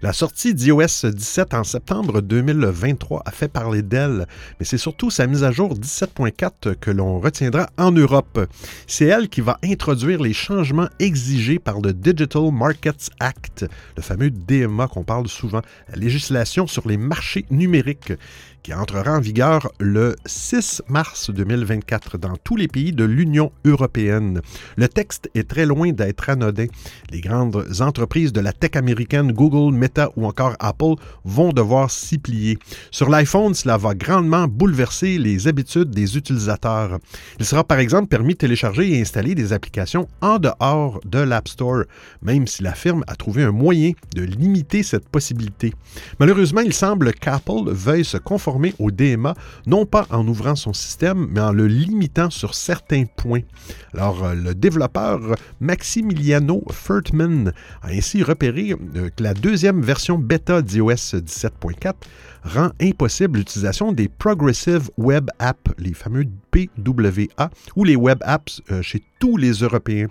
La 0.00 0.12
sortie 0.12 0.54
d'iOS 0.54 1.06
17 1.06 1.54
en 1.54 1.64
septembre 1.64 2.20
2023 2.20 3.22
a 3.24 3.30
fait 3.32 3.48
parler 3.48 3.82
d'elle, 3.82 4.26
mais 4.58 4.64
c'est 4.64 4.78
surtout 4.78 5.10
sa 5.10 5.26
mise 5.26 5.42
à 5.42 5.50
jour 5.50 5.74
17.4 5.74 6.76
que 6.76 6.92
l'on 6.92 7.18
retiendra 7.18 7.68
en 7.78 7.90
Europe. 7.90 8.48
C'est 8.86 9.06
elle 9.06 9.28
qui 9.28 9.40
va 9.40 9.58
introduire 9.64 10.22
les 10.22 10.32
changements 10.32 10.88
exigés 11.00 11.58
par 11.58 11.80
le 11.80 11.92
Digital 11.92 12.52
Markets 12.52 13.10
Act, 13.18 13.66
le 13.96 14.02
fameux 14.02 14.30
DMA 14.30 14.86
qu'on 14.86 15.02
parle 15.02 15.26
souvent, 15.26 15.62
la 15.88 15.96
législation 15.96 16.68
sur 16.68 16.86
les 16.86 16.96
marchés 16.96 17.44
numériques 17.50 18.12
qui 18.68 18.74
entrera 18.74 19.16
en 19.16 19.20
vigueur 19.20 19.72
le 19.80 20.14
6 20.26 20.82
mars 20.88 21.30
2024 21.30 22.18
dans 22.18 22.36
tous 22.36 22.54
les 22.54 22.68
pays 22.68 22.92
de 22.92 23.04
l'Union 23.04 23.50
européenne. 23.64 24.42
Le 24.76 24.88
texte 24.88 25.30
est 25.34 25.48
très 25.48 25.64
loin 25.64 25.92
d'être 25.92 26.28
anodin. 26.28 26.66
Les 27.10 27.22
grandes 27.22 27.64
entreprises 27.80 28.30
de 28.30 28.42
la 28.42 28.52
tech 28.52 28.72
américaine, 28.74 29.32
Google, 29.32 29.74
Meta 29.74 30.10
ou 30.16 30.26
encore 30.26 30.54
Apple, 30.60 30.96
vont 31.24 31.54
devoir 31.54 31.90
s'y 31.90 32.18
plier. 32.18 32.58
Sur 32.90 33.08
l'iPhone, 33.08 33.54
cela 33.54 33.78
va 33.78 33.94
grandement 33.94 34.46
bouleverser 34.46 35.16
les 35.16 35.48
habitudes 35.48 35.88
des 35.88 36.18
utilisateurs. 36.18 36.98
Il 37.40 37.46
sera 37.46 37.64
par 37.64 37.78
exemple 37.78 38.08
permis 38.08 38.34
de 38.34 38.38
télécharger 38.40 38.92
et 38.92 39.00
installer 39.00 39.34
des 39.34 39.54
applications 39.54 40.08
en 40.20 40.38
dehors 40.38 41.00
de 41.06 41.20
l'App 41.20 41.48
Store, 41.48 41.84
même 42.20 42.46
si 42.46 42.62
la 42.62 42.74
firme 42.74 43.02
a 43.06 43.16
trouvé 43.16 43.44
un 43.44 43.52
moyen 43.52 43.92
de 44.14 44.24
limiter 44.24 44.82
cette 44.82 45.08
possibilité. 45.08 45.72
Malheureusement, 46.20 46.60
il 46.60 46.74
semble 46.74 47.14
qu'Apple 47.14 47.70
veuille 47.70 48.04
se 48.04 48.18
conformer 48.18 48.57
au 48.78 48.90
DMA, 48.90 49.34
non 49.66 49.86
pas 49.86 50.06
en 50.10 50.26
ouvrant 50.26 50.56
son 50.56 50.72
système, 50.72 51.28
mais 51.30 51.40
en 51.40 51.52
le 51.52 51.66
limitant 51.66 52.30
sur 52.30 52.54
certains 52.54 53.04
points. 53.04 53.42
Alors, 53.94 54.24
euh, 54.24 54.34
le 54.34 54.54
développeur 54.54 55.20
Maximiliano 55.60 56.62
Furtman 56.70 57.52
a 57.82 57.88
ainsi 57.88 58.22
repéré 58.22 58.72
euh, 58.72 59.10
que 59.14 59.22
la 59.22 59.34
deuxième 59.34 59.82
version 59.82 60.18
bêta 60.18 60.62
d'iOS 60.62 61.16
17.4 61.18 61.94
rend 62.44 62.70
impossible 62.80 63.38
l'utilisation 63.38 63.92
des 63.92 64.08
Progressive 64.08 64.90
Web 64.96 65.30
Apps, 65.38 65.72
les 65.78 65.94
fameux 65.94 66.24
PWA, 66.50 67.50
ou 67.76 67.84
les 67.84 67.96
Web 67.96 68.18
Apps 68.22 68.62
euh, 68.70 68.82
chez 68.82 69.02
tous 69.18 69.36
les 69.36 69.52
Européens. 69.52 70.08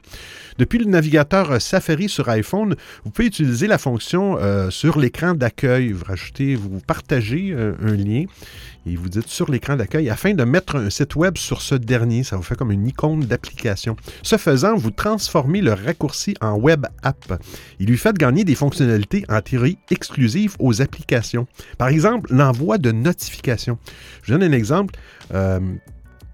Depuis 0.57 0.79
le 0.79 0.85
navigateur 0.85 1.61
Safari 1.61 2.09
sur 2.09 2.29
iPhone, 2.29 2.75
vous 3.03 3.11
pouvez 3.11 3.27
utiliser 3.27 3.67
la 3.67 3.77
fonction 3.77 4.37
euh, 4.39 4.69
sur 4.69 4.99
l'écran 4.99 5.33
d'accueil. 5.33 5.91
Vous 5.91 6.05
rajoutez, 6.05 6.55
vous 6.55 6.79
partagez 6.85 7.51
euh, 7.51 7.73
un 7.81 7.95
lien 7.95 8.25
et 8.87 8.95
vous 8.95 9.09
dites 9.09 9.27
sur 9.27 9.51
l'écran 9.51 9.75
d'accueil 9.75 10.09
afin 10.09 10.33
de 10.33 10.43
mettre 10.43 10.77
un 10.77 10.89
site 10.89 11.15
web 11.15 11.37
sur 11.37 11.61
ce 11.61 11.75
dernier. 11.75 12.23
Ça 12.23 12.37
vous 12.37 12.43
fait 12.43 12.55
comme 12.55 12.71
une 12.71 12.87
icône 12.87 13.25
d'application. 13.25 13.95
Ce 14.23 14.37
faisant, 14.37 14.75
vous 14.75 14.91
transformez 14.91 15.61
le 15.61 15.73
raccourci 15.73 16.35
en 16.41 16.55
web 16.55 16.85
app. 17.03 17.41
Il 17.79 17.87
lui 17.87 17.97
fait 17.97 18.17
gagner 18.17 18.43
des 18.43 18.55
fonctionnalités 18.55 19.25
en 19.29 19.41
théorie 19.41 19.77
exclusives 19.91 20.55
aux 20.59 20.81
applications. 20.81 21.47
Par 21.77 21.89
exemple, 21.89 22.33
l'envoi 22.33 22.77
de 22.77 22.91
notifications. 22.91 23.77
Je 24.23 24.33
donne 24.33 24.43
un 24.43 24.53
exemple. 24.53 24.95
Euh, 25.33 25.59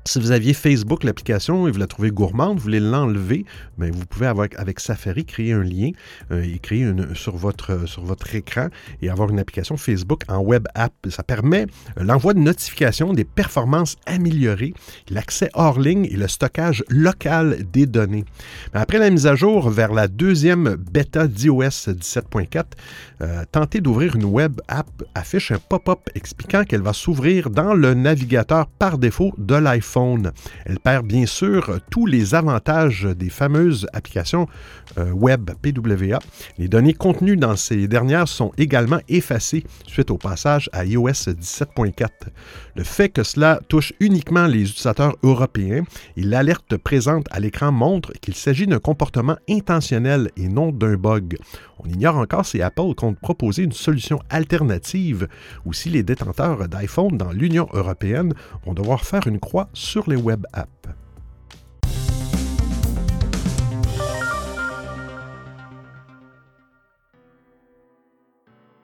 si 0.05 0.19
vous 0.19 0.31
aviez 0.31 0.53
Facebook, 0.53 1.03
l'application, 1.05 1.67
et 1.67 1.71
vous 1.71 1.79
la 1.79 1.87
trouvez 1.87 2.11
gourmande, 2.11 2.57
vous 2.57 2.63
voulez 2.63 2.81
l'enlever, 2.81 3.45
ben, 3.77 3.89
vous 3.91 4.05
pouvez 4.05 4.27
avec, 4.27 4.53
avec 4.59 4.81
Safari 4.81 5.23
créer 5.23 5.53
un 5.53 5.63
lien 5.63 5.91
euh, 6.31 6.43
et 6.43 6.59
créer 6.59 6.81
une, 6.81 7.15
sur, 7.15 7.37
votre, 7.37 7.87
sur 7.87 8.03
votre 8.03 8.35
écran 8.35 8.67
et 9.01 9.09
avoir 9.09 9.29
une 9.29 9.39
application 9.39 9.77
Facebook 9.77 10.23
en 10.27 10.39
web 10.39 10.67
app. 10.75 10.93
Ça 11.09 11.23
permet 11.23 11.67
euh, 11.97 12.03
l'envoi 12.03 12.33
de 12.33 12.39
notifications, 12.39 13.13
des 13.13 13.23
performances 13.23 13.95
améliorées, 14.05 14.73
l'accès 15.09 15.49
hors 15.53 15.79
ligne 15.79 16.05
et 16.05 16.17
le 16.17 16.27
stockage 16.27 16.83
local 16.89 17.59
des 17.71 17.85
données. 17.85 18.25
Après 18.73 18.99
la 18.99 19.09
mise 19.09 19.25
à 19.25 19.35
jour 19.35 19.69
vers 19.69 19.93
la 19.93 20.09
deuxième 20.09 20.75
bêta 20.75 21.27
d'iOS 21.27 21.87
17.4, 21.87 22.63
euh, 23.21 23.43
tentez 23.51 23.79
d'ouvrir 23.79 24.17
une 24.17 24.25
web 24.25 24.59
app 24.67 24.89
affiche 25.15 25.51
un 25.51 25.59
pop-up 25.59 26.09
expliquant 26.13 26.65
qu'elle 26.65 26.81
va 26.81 26.93
s'ouvrir 26.93 27.49
dans 27.49 27.73
le 27.73 27.93
navigateur 27.93 28.67
par 28.67 28.97
défaut 28.97 29.33
de 29.37 29.55
l'iPhone 29.55 29.92
elle 30.65 30.79
perd 30.79 31.05
bien 31.05 31.25
sûr 31.25 31.79
tous 31.89 32.05
les 32.05 32.35
avantages 32.35 33.03
des 33.03 33.29
fameuses 33.29 33.87
applications 33.93 34.47
euh, 34.97 35.11
web 35.11 35.51
PWA. 35.61 36.19
Les 36.57 36.67
données 36.67 36.93
contenues 36.93 37.37
dans 37.37 37.55
ces 37.55 37.87
dernières 37.87 38.27
sont 38.27 38.51
également 38.57 38.99
effacées 39.07 39.63
suite 39.87 40.11
au 40.11 40.17
passage 40.17 40.69
à 40.73 40.85
iOS 40.85 41.09
17.4. 41.09 42.07
Le 42.75 42.83
fait 42.83 43.09
que 43.09 43.23
cela 43.23 43.59
touche 43.67 43.93
uniquement 43.99 44.47
les 44.47 44.63
utilisateurs 44.63 45.15
européens 45.23 45.83
et 46.17 46.23
l'alerte 46.23 46.77
présente 46.77 47.27
à 47.31 47.39
l'écran 47.39 47.71
montre 47.71 48.13
qu'il 48.21 48.35
s'agit 48.35 48.67
d'un 48.67 48.79
comportement 48.79 49.37
intentionnel 49.49 50.29
et 50.37 50.47
non 50.47 50.71
d'un 50.71 50.95
bug. 50.95 51.37
On 51.85 51.89
ignore 51.89 52.17
encore 52.17 52.45
si 52.45 52.61
Apple 52.61 52.95
compte 52.95 53.19
proposer 53.19 53.63
une 53.63 53.73
solution 53.73 54.19
alternative 54.29 55.27
ou 55.65 55.73
si 55.73 55.89
les 55.89 56.03
détenteurs 56.03 56.69
d'iPhone 56.69 57.17
dans 57.17 57.31
l'Union 57.31 57.67
européenne 57.73 58.33
vont 58.65 58.73
devoir 58.73 59.03
faire 59.03 59.27
une 59.27 59.39
croix 59.39 59.69
sur 59.73 60.09
les 60.09 60.15
web 60.15 60.45
apps. 60.53 61.02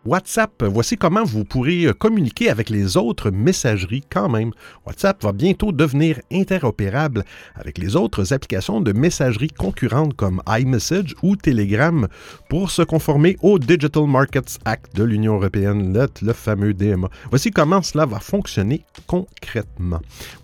WhatsApp, 0.06 0.64
voici 0.64 0.96
comment 0.96 1.26
vous 1.26 1.44
pourrez 1.44 1.84
euh, 1.84 1.94
communiquer 1.94 2.50
avec 2.50 2.70
les 2.70 2.96
autres 2.96 3.32
messageries 3.32 4.04
quand 4.10 4.30
même. 4.30 4.52
WhatsApp 4.88 5.22
va 5.22 5.34
bientôt 5.34 5.74
devenir 5.74 6.22
interopérable 6.32 7.26
avec 7.56 7.78
les 7.78 7.98
autres 7.98 8.32
applications 8.32 8.80
de 8.80 8.94
messagerie 8.94 9.50
concurrentes 9.50 10.14
comme 10.16 10.42
iMessage 10.48 11.16
ou 11.22 11.36
Telegram 11.36 12.08
pour 12.48 12.72
se 12.72 12.82
conformer 12.82 13.36
au 13.42 13.60
Digital 13.60 14.08
Markets 14.08 14.58
Act 14.64 14.96
de 14.96 15.04
l'Union 15.04 15.36
européenne, 15.36 16.08
le 16.22 16.34
fameux 16.34 16.74
DMA. 16.74 17.10
Voici 17.30 17.52
comment 17.52 17.82
cela 17.82 18.06
va 18.06 18.20
fonctionner 18.20 18.86
concrètement. 19.06 20.00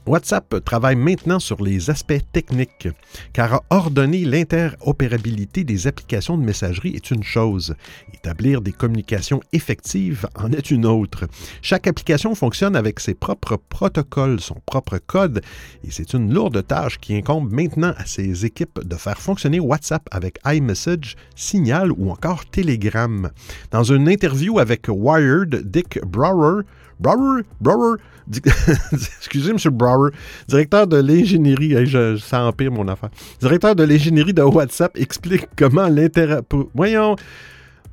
WhatsApp 0.05 0.63
travaille 0.65 0.97
maintenant 0.97 1.39
sur 1.39 1.63
les 1.63 1.89
aspects 1.89 2.13
techniques, 2.33 2.89
car 3.31 3.63
ordonner 3.69 4.25
l'interopérabilité 4.25 5.63
des 5.63 5.87
applications 5.87 6.37
de 6.37 6.43
messagerie 6.43 6.93
est 6.93 7.09
une 7.09 7.23
chose, 7.23 7.73
établir 8.13 8.61
des 8.61 8.73
communications 8.73 9.41
effective 9.53 10.27
en 10.35 10.51
est 10.51 10.71
une 10.71 10.85
autre. 10.85 11.25
Chaque 11.61 11.87
application 11.87 12.35
fonctionne 12.35 12.75
avec 12.75 12.99
ses 12.99 13.13
propres 13.13 13.57
protocoles, 13.57 14.39
son 14.39 14.57
propre 14.65 14.97
code, 14.97 15.41
et 15.83 15.91
c'est 15.91 16.13
une 16.13 16.33
lourde 16.33 16.65
tâche 16.65 16.99
qui 16.99 17.15
incombe 17.15 17.51
maintenant 17.51 17.93
à 17.97 18.05
ces 18.05 18.45
équipes 18.45 18.79
de 18.83 18.95
faire 18.95 19.19
fonctionner 19.19 19.59
WhatsApp 19.59 20.07
avec 20.11 20.39
iMessage, 20.45 21.15
Signal 21.35 21.91
ou 21.91 22.11
encore 22.11 22.45
Telegram. 22.45 23.29
Dans 23.71 23.83
une 23.83 24.07
interview 24.07 24.59
avec 24.59 24.87
Wired, 24.87 25.69
Dick 25.69 25.99
Brower, 26.05 26.63
Brower, 26.99 27.41
Brower, 27.59 27.97
excusez. 28.91 29.53
Brower, 29.69 30.11
directeur 30.47 30.87
de 30.87 30.97
l'ingénierie, 30.97 31.75
ça 32.19 32.43
empire 32.43 32.71
mon 32.71 32.87
affaire. 32.87 33.09
Directeur 33.39 33.75
de 33.75 33.83
l'ingénierie 33.83 34.33
de 34.33 34.41
WhatsApp 34.41 34.97
explique 34.97 35.47
comment 35.55 35.87
l'intérêt. 35.87 36.41
Voyons. 36.73 37.15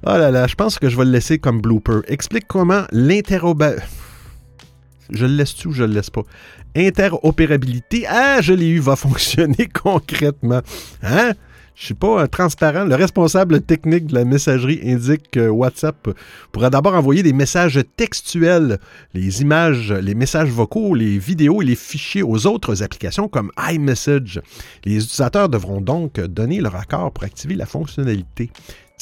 Oh 0.05 0.19
là 0.19 0.33
là, 0.33 0.49
je 0.49 0.57
pense 0.57 0.81
que 0.81 0.89
je 0.89 0.97
vais 0.97 1.05
le 1.05 1.13
laisser 1.13 1.39
comme 1.39 1.61
blooper. 1.61 2.01
Explique 2.09 2.47
comment 2.49 2.85
l'interopérabilité. 2.91 3.87
Je 5.11 5.27
le 5.27 5.35
laisse-tu 5.35 5.69
ou 5.69 5.73
je 5.73 5.85
le 5.85 5.93
laisse 5.93 6.11
pas? 6.11 6.23
Interopérabilité, 6.75 8.07
ah, 8.09 8.41
je 8.41 8.53
l'ai 8.53 8.69
eu, 8.69 8.81
va 8.81 8.97
fonctionner 8.97 9.69
concrètement. 9.73 10.63
Hein? 11.03 11.33
Je 11.75 11.87
suis 11.87 11.95
pas 11.95 12.27
transparent. 12.29 12.85
Le 12.85 12.95
responsable 12.95 13.61
technique 13.61 14.07
de 14.07 14.15
la 14.15 14.25
messagerie 14.25 14.81
indique 14.85 15.31
que 15.31 15.49
WhatsApp 15.49 16.11
pourra 16.51 16.69
d'abord 16.69 16.95
envoyer 16.95 17.23
des 17.23 17.33
messages 17.33 17.81
textuels, 17.97 18.79
les 19.15 19.41
images, 19.41 19.93
les 19.93 20.15
messages 20.15 20.51
vocaux, 20.51 20.95
les 20.95 21.19
vidéos 21.19 21.63
et 21.63 21.65
les 21.65 21.77
fichiers 21.77 22.23
aux 22.23 22.47
autres 22.47 22.83
applications 22.83 23.29
comme 23.29 23.51
iMessage. 23.71 24.41
Les 24.85 24.97
utilisateurs 24.97 25.49
devront 25.49 25.81
donc 25.81 26.21
donner 26.21 26.61
leur 26.61 26.77
accord 26.77 27.11
pour 27.13 27.25
activer 27.25 27.55
la 27.55 27.67
fonctionnalité. 27.67 28.51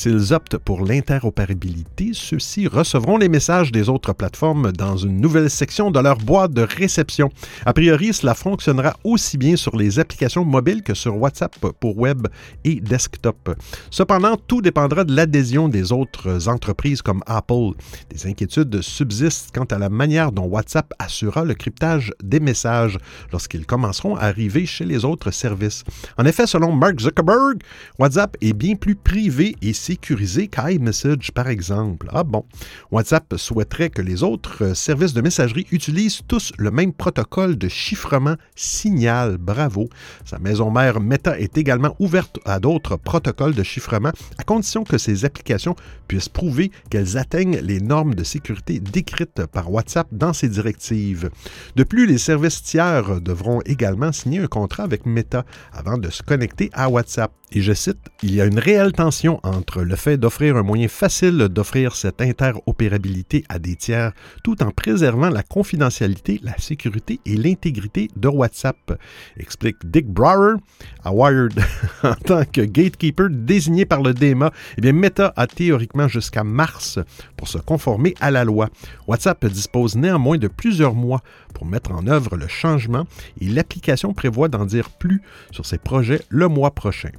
S'ils 0.03 0.33
optent 0.33 0.57
pour 0.57 0.83
l'interopérabilité, 0.83 2.13
ceux-ci 2.15 2.67
recevront 2.67 3.19
les 3.19 3.29
messages 3.29 3.71
des 3.71 3.91
autres 3.91 4.15
plateformes 4.15 4.73
dans 4.73 4.97
une 4.97 5.21
nouvelle 5.21 5.51
section 5.51 5.91
de 5.91 6.01
leur 6.01 6.17
boîte 6.17 6.55
de 6.55 6.63
réception. 6.63 7.29
A 7.67 7.75
priori, 7.75 8.15
cela 8.15 8.35
fonctionnera 8.35 8.97
aussi 9.05 9.37
bien 9.37 9.57
sur 9.57 9.77
les 9.77 9.99
applications 9.99 10.43
mobiles 10.43 10.83
que 10.83 10.95
sur 10.95 11.19
WhatsApp 11.19 11.55
pour 11.79 11.99
web 11.99 12.29
et 12.65 12.81
desktop. 12.81 13.55
Cependant, 13.91 14.39
tout 14.39 14.63
dépendra 14.63 15.05
de 15.05 15.15
l'adhésion 15.15 15.69
des 15.69 15.93
autres 15.93 16.49
entreprises 16.49 17.03
comme 17.03 17.23
Apple. 17.27 17.73
Des 18.09 18.27
inquiétudes 18.27 18.81
subsistent 18.81 19.51
quant 19.55 19.65
à 19.65 19.77
la 19.77 19.91
manière 19.91 20.33
dont 20.33 20.47
WhatsApp 20.47 20.95
assurera 20.99 21.45
le 21.45 21.53
cryptage 21.53 22.15
des 22.25 22.41
messages 22.41 22.97
lorsqu'ils 23.33 23.67
commenceront 23.67 24.17
à 24.17 24.23
arriver 24.23 24.65
chez 24.65 24.87
les 24.87 25.05
autres 25.05 25.31
services. 25.31 25.85
En 26.17 26.25
effet, 26.25 26.47
selon 26.47 26.73
Mark 26.73 26.99
Zuckerberg, 26.99 27.59
WhatsApp 27.99 28.39
est 28.41 28.55
bien 28.55 28.77
plus 28.77 28.95
privé 28.95 29.55
et 29.61 29.75
sécurisé 29.91 30.47
qu'iMessage, 30.47 31.33
par 31.33 31.49
exemple. 31.49 32.07
Ah 32.13 32.23
bon? 32.23 32.45
WhatsApp 32.93 33.35
souhaiterait 33.37 33.91
que 33.91 34.01
les 34.01 34.23
autres 34.23 34.67
euh, 34.67 34.75
services 34.75 35.15
de 35.15 35.21
messagerie 35.21 35.67
utilisent 35.73 36.21
tous 36.29 36.53
le 36.59 36.71
même 36.71 36.93
protocole 36.93 37.59
de 37.59 37.67
chiffrement 37.67 38.37
Signal. 38.55 39.37
Bravo. 39.37 39.89
Sa 40.25 40.39
maison 40.39 40.71
mère 40.71 41.01
Meta 41.01 41.37
est 41.41 41.59
également 41.59 41.97
ouverte 41.99 42.39
à 42.45 42.61
d'autres 42.61 42.97
protocoles 42.97 43.57
de 43.57 43.65
chiffrement 43.65 44.13
à 44.39 44.45
condition 44.45 44.85
que 44.85 44.97
ces 44.97 45.25
applications 45.25 45.75
puissent 46.07 46.29
prouver 46.29 46.71
qu'elles 46.89 47.19
atteignent 47.19 47.59
les 47.59 47.81
normes 47.81 48.15
de 48.15 48.23
sécurité 48.23 48.79
décrites 48.79 49.45
par 49.47 49.73
WhatsApp 49.73 50.07
dans 50.13 50.33
ses 50.33 50.49
directives. 50.49 51.31
De 51.75 51.83
plus, 51.83 52.07
les 52.07 52.19
services 52.19 52.63
tiers 52.63 53.21
devront 53.21 53.61
également 53.67 54.13
signer 54.13 54.39
un 54.39 54.47
contrat 54.47 54.85
avec 54.85 55.05
Meta 55.05 55.45
avant 55.73 55.99
de 55.99 56.11
se 56.11 56.23
connecter 56.23 56.71
à 56.75 56.89
WhatsApp. 56.89 57.33
Et 57.53 57.63
je 57.63 57.73
cite, 57.73 57.99
Il 58.23 58.33
y 58.33 58.41
a 58.41 58.45
une 58.45 58.61
réelle 58.61 58.93
tension 58.93 59.41
entre 59.43 59.80
le 59.85 59.97
fait 59.97 60.17
d'offrir 60.17 60.57
un 60.57 60.63
moyen 60.63 60.89
facile 60.89 61.37
d'offrir 61.49 61.95
cette 61.95 62.21
interopérabilité 62.21 63.45
à 63.49 63.59
des 63.59 63.77
tiers 63.77 64.13
tout 64.43 64.63
en 64.63 64.71
préservant 64.71 65.29
la 65.29 65.43
confidentialité, 65.43 66.41
la 66.43 66.57
sécurité 66.59 67.21
et 67.27 67.37
l'intégrité 67.37 68.09
de 68.17 68.29
WhatsApp, 68.29 68.99
explique 69.37 69.77
Dick 69.85 70.07
Brower 70.07 70.57
à 71.05 71.13
Wired. 71.13 71.59
en 72.03 72.15
tant 72.15 72.45
que 72.45 72.63
gatekeeper 72.63 73.29
désigné 73.31 73.85
par 73.85 74.03
le 74.03 74.15
DMA, 74.15 74.51
eh 74.77 74.81
bien 74.81 74.93
Meta 74.93 75.33
a 75.37 75.47
théoriquement 75.47 76.09
jusqu'à 76.09 76.45
mars 76.45 76.99
pour 77.37 77.49
se 77.49 77.59
conformer 77.59 78.15
à 78.21 78.31
la 78.31 78.45
loi. 78.45 78.69
WhatsApp 79.07 79.45
dispose 79.47 79.97
néanmoins 79.97 80.39
de 80.39 80.49
plusieurs 80.49 80.95
mois 80.95 81.23
pour 81.55 81.67
mettre 81.67 81.93
en 81.93 82.07
œuvre 82.07 82.37
le 82.37 82.49
changement 82.49 83.07
et 83.41 83.49
l'application 83.49 84.13
prévoit 84.13 84.49
d'en 84.49 84.65
dire 84.65 84.91
plus 84.91 85.23
sur 85.51 85.67
ses 85.67 85.79
projets 85.79 86.23
le 86.29 86.49
mois 86.49 86.73
prochain. 86.73 87.11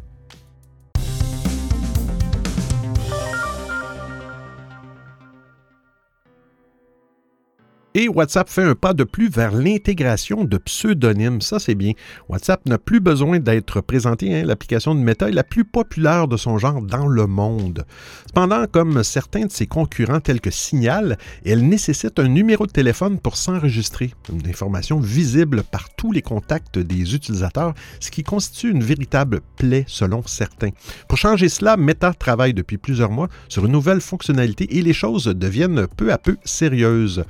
Et 7.93 8.07
WhatsApp 8.07 8.47
fait 8.47 8.63
un 8.63 8.73
pas 8.73 8.93
de 8.93 9.03
plus 9.03 9.27
vers 9.27 9.51
l'intégration 9.51 10.45
de 10.45 10.57
pseudonymes. 10.57 11.41
Ça, 11.41 11.59
c'est 11.59 11.75
bien. 11.75 11.91
WhatsApp 12.29 12.65
n'a 12.65 12.77
plus 12.77 13.01
besoin 13.01 13.39
d'être 13.39 13.81
présenté. 13.81 14.33
Hein. 14.33 14.45
L'application 14.45 14.95
de 14.95 15.01
Meta 15.01 15.27
est 15.27 15.33
la 15.33 15.43
plus 15.43 15.65
populaire 15.65 16.29
de 16.29 16.37
son 16.37 16.57
genre 16.57 16.81
dans 16.81 17.05
le 17.05 17.27
monde. 17.27 17.85
Cependant, 18.27 18.65
comme 18.71 19.03
certains 19.03 19.45
de 19.45 19.51
ses 19.51 19.67
concurrents 19.67 20.21
tels 20.21 20.39
que 20.39 20.51
Signal, 20.51 21.17
elle 21.45 21.67
nécessite 21.67 22.17
un 22.17 22.29
numéro 22.29 22.65
de 22.65 22.71
téléphone 22.71 23.19
pour 23.19 23.35
s'enregistrer. 23.35 24.13
Une 24.31 24.47
information 24.47 25.01
visible 25.01 25.63
par 25.63 25.93
tous 25.93 26.13
les 26.13 26.21
contacts 26.21 26.79
des 26.79 27.13
utilisateurs, 27.13 27.73
ce 27.99 28.09
qui 28.09 28.23
constitue 28.23 28.71
une 28.71 28.83
véritable 28.83 29.41
plaie 29.57 29.83
selon 29.87 30.23
certains. 30.25 30.69
Pour 31.09 31.17
changer 31.17 31.49
cela, 31.49 31.75
Meta 31.75 32.13
travaille 32.13 32.53
depuis 32.53 32.77
plusieurs 32.77 33.11
mois 33.11 33.27
sur 33.49 33.65
une 33.65 33.73
nouvelle 33.73 33.99
fonctionnalité 33.99 34.77
et 34.77 34.81
les 34.81 34.93
choses 34.93 35.25
deviennent 35.25 35.87
peu 35.87 36.13
à 36.13 36.17
peu 36.17 36.37
sérieuses. 36.45 37.25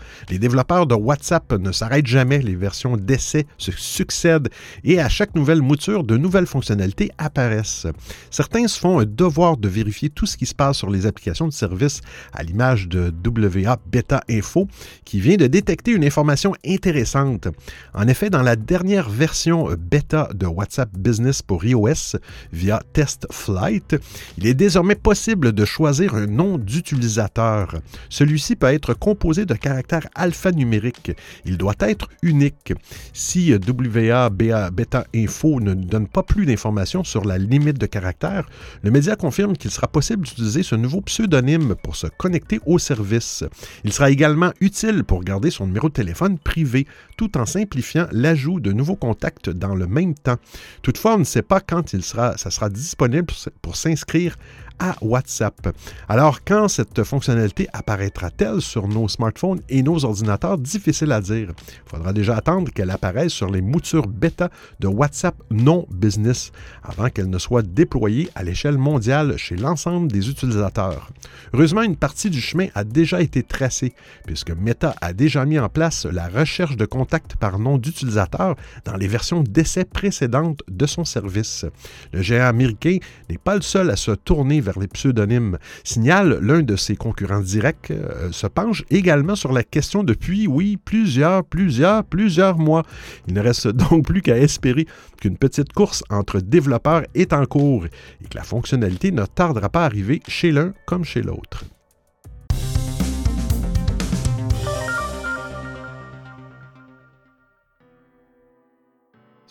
Développeurs 0.51 0.85
de 0.85 0.95
WhatsApp 0.95 1.53
ne 1.53 1.71
s'arrêtent 1.71 2.07
jamais, 2.07 2.39
les 2.39 2.57
versions 2.57 2.97
d'essai 2.97 3.47
se 3.57 3.71
succèdent 3.71 4.49
et 4.83 4.99
à 4.99 5.07
chaque 5.07 5.33
nouvelle 5.33 5.61
mouture, 5.61 6.03
de 6.03 6.17
nouvelles 6.17 6.45
fonctionnalités 6.45 7.09
apparaissent. 7.17 7.87
Certains 8.31 8.67
se 8.67 8.77
font 8.77 8.99
un 8.99 9.05
devoir 9.05 9.55
de 9.55 9.69
vérifier 9.69 10.09
tout 10.09 10.25
ce 10.25 10.35
qui 10.35 10.45
se 10.45 10.53
passe 10.53 10.75
sur 10.75 10.89
les 10.89 11.05
applications 11.05 11.47
de 11.47 11.53
service, 11.53 12.01
à 12.33 12.43
l'image 12.43 12.89
de 12.89 13.13
WA 13.25 13.79
Beta 13.89 14.25
Info, 14.29 14.67
qui 15.05 15.21
vient 15.21 15.37
de 15.37 15.47
détecter 15.47 15.91
une 15.91 16.03
information 16.03 16.53
intéressante. 16.67 17.47
En 17.93 18.09
effet, 18.09 18.29
dans 18.29 18.41
la 18.41 18.57
dernière 18.57 19.09
version 19.09 19.69
bêta 19.79 20.27
de 20.33 20.47
WhatsApp 20.47 20.89
Business 20.97 21.41
pour 21.41 21.63
iOS 21.63 22.17
via 22.51 22.81
Test 22.91 23.25
Flight, 23.31 23.95
il 24.37 24.47
est 24.47 24.53
désormais 24.53 24.95
possible 24.95 25.53
de 25.53 25.63
choisir 25.63 26.15
un 26.15 26.27
nom 26.27 26.57
d'utilisateur. 26.57 27.75
Celui-ci 28.09 28.57
peut 28.57 28.67
être 28.67 28.93
composé 28.93 29.45
de 29.45 29.53
caractères 29.53 30.09
alpha 30.13 30.40
numérique. 30.49 31.11
Il 31.45 31.57
doit 31.57 31.75
être 31.79 32.09
unique. 32.23 32.73
Si 33.13 33.53
WA 33.53 34.29
Beta 34.31 35.05
Info 35.13 35.59
ne 35.59 35.75
donne 35.75 36.07
pas 36.07 36.23
plus 36.23 36.47
d'informations 36.47 37.03
sur 37.03 37.25
la 37.25 37.37
limite 37.37 37.77
de 37.77 37.85
caractère, 37.85 38.49
le 38.81 38.89
média 38.89 39.15
confirme 39.15 39.55
qu'il 39.55 39.69
sera 39.69 39.87
possible 39.87 40.25
d'utiliser 40.25 40.63
ce 40.63 40.75
nouveau 40.75 41.01
pseudonyme 41.01 41.75
pour 41.83 41.95
se 41.95 42.07
connecter 42.07 42.59
au 42.65 42.79
service. 42.79 43.43
Il 43.83 43.93
sera 43.93 44.09
également 44.09 44.51
utile 44.61 45.03
pour 45.03 45.23
garder 45.23 45.51
son 45.51 45.67
numéro 45.67 45.89
de 45.89 45.93
téléphone 45.93 46.39
privé, 46.39 46.87
tout 47.17 47.37
en 47.37 47.45
simplifiant 47.45 48.07
l'ajout 48.11 48.59
de 48.59 48.71
nouveaux 48.71 48.95
contacts 48.95 49.49
dans 49.49 49.75
le 49.75 49.87
même 49.87 50.15
temps. 50.15 50.37
Toutefois, 50.81 51.15
on 51.15 51.19
ne 51.19 51.23
sait 51.23 51.41
pas 51.41 51.59
quand 51.59 51.93
il 51.93 52.03
sera, 52.03 52.37
ça 52.37 52.49
sera 52.49 52.69
disponible 52.69 53.27
pour 53.61 53.75
s'inscrire 53.75 54.35
à 54.81 54.95
WhatsApp. 55.01 55.69
Alors, 56.09 56.43
quand 56.43 56.67
cette 56.67 57.03
fonctionnalité 57.03 57.67
apparaîtra-t-elle 57.71 58.61
sur 58.61 58.87
nos 58.87 59.07
smartphones 59.07 59.61
et 59.69 59.83
nos 59.83 60.03
ordinateurs? 60.03 60.57
Difficile 60.57 61.11
à 61.11 61.21
dire. 61.21 61.49
Il 61.85 61.89
faudra 61.89 62.13
déjà 62.13 62.35
attendre 62.35 62.71
qu'elle 62.71 62.89
apparaisse 62.89 63.31
sur 63.31 63.51
les 63.51 63.61
moutures 63.61 64.07
bêta 64.07 64.49
de 64.79 64.87
WhatsApp 64.87 65.35
non 65.51 65.85
business 65.91 66.51
avant 66.81 67.09
qu'elle 67.09 67.29
ne 67.29 67.37
soit 67.37 67.61
déployée 67.61 68.29
à 68.33 68.43
l'échelle 68.43 68.79
mondiale 68.79 69.37
chez 69.37 69.55
l'ensemble 69.55 70.11
des 70.11 70.29
utilisateurs. 70.29 71.11
Heureusement, 71.53 71.83
une 71.83 71.95
partie 71.95 72.31
du 72.31 72.41
chemin 72.41 72.67
a 72.73 72.83
déjà 72.83 73.21
été 73.21 73.43
tracée, 73.43 73.93
puisque 74.25 74.51
Meta 74.51 74.95
a 74.99 75.13
déjà 75.13 75.45
mis 75.45 75.59
en 75.59 75.69
place 75.69 76.05
la 76.05 76.27
recherche 76.27 76.75
de 76.75 76.85
contacts 76.85 77.35
par 77.35 77.59
nom 77.59 77.77
d'utilisateur 77.77 78.55
dans 78.85 78.95
les 78.95 79.07
versions 79.07 79.43
d'essai 79.43 79.85
précédentes 79.85 80.63
de 80.67 80.85
son 80.87 81.05
service. 81.05 81.65
Le 82.13 82.23
géant 82.23 82.47
américain 82.47 82.97
n'est 83.29 83.37
pas 83.37 83.55
le 83.55 83.61
seul 83.61 83.91
à 83.91 83.95
se 83.95 84.11
tourner 84.11 84.59
vers 84.59 84.70
les 84.79 84.87
pseudonymes. 84.87 85.57
Signal, 85.83 86.39
l'un 86.41 86.61
de 86.61 86.75
ses 86.75 86.95
concurrents 86.95 87.41
directs, 87.41 87.91
euh, 87.91 88.31
se 88.31 88.47
penche 88.47 88.83
également 88.89 89.35
sur 89.35 89.51
la 89.51 89.63
question 89.63 90.03
depuis, 90.03 90.47
oui, 90.47 90.77
plusieurs, 90.77 91.43
plusieurs, 91.43 92.03
plusieurs 92.03 92.57
mois. 92.57 92.83
Il 93.27 93.33
ne 93.33 93.41
reste 93.41 93.67
donc 93.67 94.05
plus 94.05 94.21
qu'à 94.21 94.37
espérer 94.37 94.85
qu'une 95.19 95.37
petite 95.37 95.73
course 95.73 96.03
entre 96.09 96.39
développeurs 96.39 97.03
est 97.15 97.33
en 97.33 97.45
cours 97.45 97.85
et 97.85 98.27
que 98.27 98.37
la 98.37 98.43
fonctionnalité 98.43 99.11
ne 99.11 99.25
tardera 99.25 99.69
pas 99.69 99.83
à 99.83 99.85
arriver 99.85 100.21
chez 100.27 100.51
l'un 100.51 100.73
comme 100.85 101.03
chez 101.03 101.21
l'autre. 101.21 101.65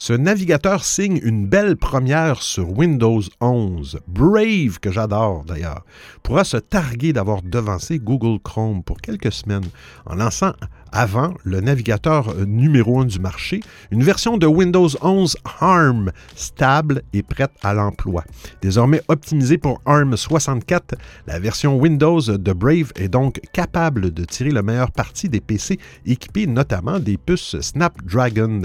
Ce 0.03 0.15
navigateur 0.15 0.83
signe 0.83 1.21
une 1.23 1.47
belle 1.47 1.77
première 1.77 2.41
sur 2.41 2.71
Windows 2.71 3.21
11. 3.43 4.01
Brave, 4.09 4.81
que 4.81 4.91
j'adore 4.91 5.45
d'ailleurs, 5.45 5.85
pourra 6.23 6.45
se 6.45 6.57
targuer 6.57 7.13
d'avoir 7.13 7.43
devancé 7.43 7.99
Google 7.99 8.41
Chrome 8.43 8.83
pour 8.83 9.03
quelques 9.03 9.31
semaines 9.31 9.69
en 10.07 10.15
lançant 10.15 10.55
avant 10.93 11.35
le 11.45 11.61
navigateur 11.61 12.35
numéro 12.47 13.01
1 13.01 13.07
du 13.07 13.19
marché, 13.19 13.61
une 13.91 14.03
version 14.03 14.37
de 14.37 14.47
Windows 14.47 14.89
11 15.01 15.37
ARM 15.61 16.13
stable 16.35 17.03
et 17.13 17.23
prête 17.23 17.53
à 17.63 17.75
l'emploi. 17.75 18.25
Désormais 18.63 19.03
optimisée 19.09 19.59
pour 19.59 19.81
ARM 19.87 20.17
64, 20.17 20.95
la 21.27 21.39
version 21.39 21.77
Windows 21.77 22.21
de 22.21 22.53
Brave 22.53 22.93
est 22.97 23.09
donc 23.09 23.41
capable 23.53 24.13
de 24.13 24.25
tirer 24.25 24.51
le 24.51 24.63
meilleur 24.63 24.91
parti 24.91 25.29
des 25.29 25.41
PC 25.41 25.79
équipés 26.07 26.47
notamment 26.47 26.99
des 26.99 27.17
puces 27.17 27.61
Snapdragon. 27.61 28.63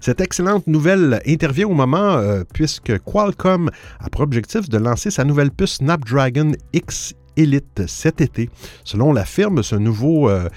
Cette 0.00 0.20
excellente 0.20 0.66
nouvelle 0.66 1.20
intervient 1.26 1.68
au 1.68 1.74
moment 1.74 1.98
euh, 1.98 2.44
puisque 2.52 2.98
Qualcomm 3.04 3.70
a 4.00 4.10
pour 4.10 4.22
objectif 4.22 4.68
de 4.68 4.78
lancer 4.78 5.10
sa 5.10 5.24
nouvelle 5.24 5.50
puce 5.50 5.76
Snapdragon 5.76 6.52
X 6.72 7.14
Elite 7.38 7.86
cet 7.86 8.20
été. 8.20 8.50
Selon 8.84 9.12
la 9.12 9.24
firme, 9.24 9.62
ce 9.62 9.76
nouveau 9.76 10.28
euh, 10.28 10.48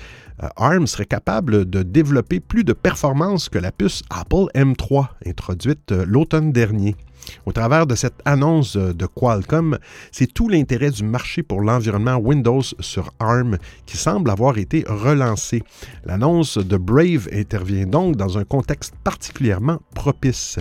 euh, 0.44 0.48
ARM 0.58 0.88
serait 0.88 1.06
capable 1.06 1.70
de 1.70 1.84
développer 1.84 2.39
plus 2.39 2.63
de 2.63 2.74
performances 2.74 3.48
que 3.48 3.60
la 3.60 3.72
puce 3.72 4.02
Apple 4.10 4.48
M3, 4.56 5.08
introduite 5.26 5.91
euh, 5.91 6.04
l'automne 6.08 6.52
dernier. 6.52 6.96
Au 7.46 7.52
travers 7.52 7.86
de 7.86 7.94
cette 7.94 8.20
annonce 8.26 8.76
de 8.76 9.06
Qualcomm, 9.06 9.78
c'est 10.12 10.34
tout 10.34 10.50
l'intérêt 10.50 10.89
du 10.89 11.04
marché 11.04 11.44
pour 11.44 11.62
l'environnement 11.62 12.15
Windows 12.15 12.63
sur 12.80 13.13
ARM 13.20 13.60
qui 13.86 13.96
semble 13.96 14.32
avoir 14.32 14.58
été 14.58 14.84
relancé. 14.88 15.62
L'annonce 16.04 16.58
de 16.58 16.78
Brave 16.78 17.30
intervient 17.32 17.86
donc 17.86 18.15
dans 18.15 18.39
un 18.39 18.44
contexte 18.44 18.96
particulièrement 19.04 19.78
propice. 19.94 20.58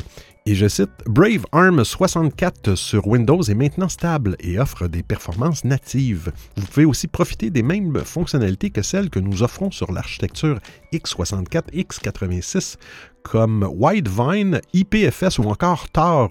Et 0.51 0.57
je 0.57 0.67
cite, 0.67 0.91
Brave 1.07 1.47
ARM 1.53 1.85
64 1.85 2.75
sur 2.75 3.07
Windows 3.07 3.41
est 3.41 3.55
maintenant 3.55 3.89
stable 3.89 4.35
et 4.41 4.59
offre 4.59 4.89
des 4.89 5.05
performances 5.05 5.63
natives. 5.63 6.33
Vous 6.57 6.67
pouvez 6.67 6.85
aussi 6.85 7.07
profiter 7.07 7.51
des 7.51 7.63
mêmes 7.63 7.97
fonctionnalités 8.01 8.71
que 8.71 8.83
celles 8.83 9.11
que 9.11 9.21
nous 9.21 9.45
offrons 9.45 9.71
sur 9.71 9.93
l'architecture 9.93 10.59
x64, 10.93 11.71
x86 11.73 12.79
comme 13.23 13.65
Whitevine, 13.65 14.61
IPFS 14.73 15.39
ou 15.39 15.45
encore 15.45 15.89
Tor, 15.91 16.31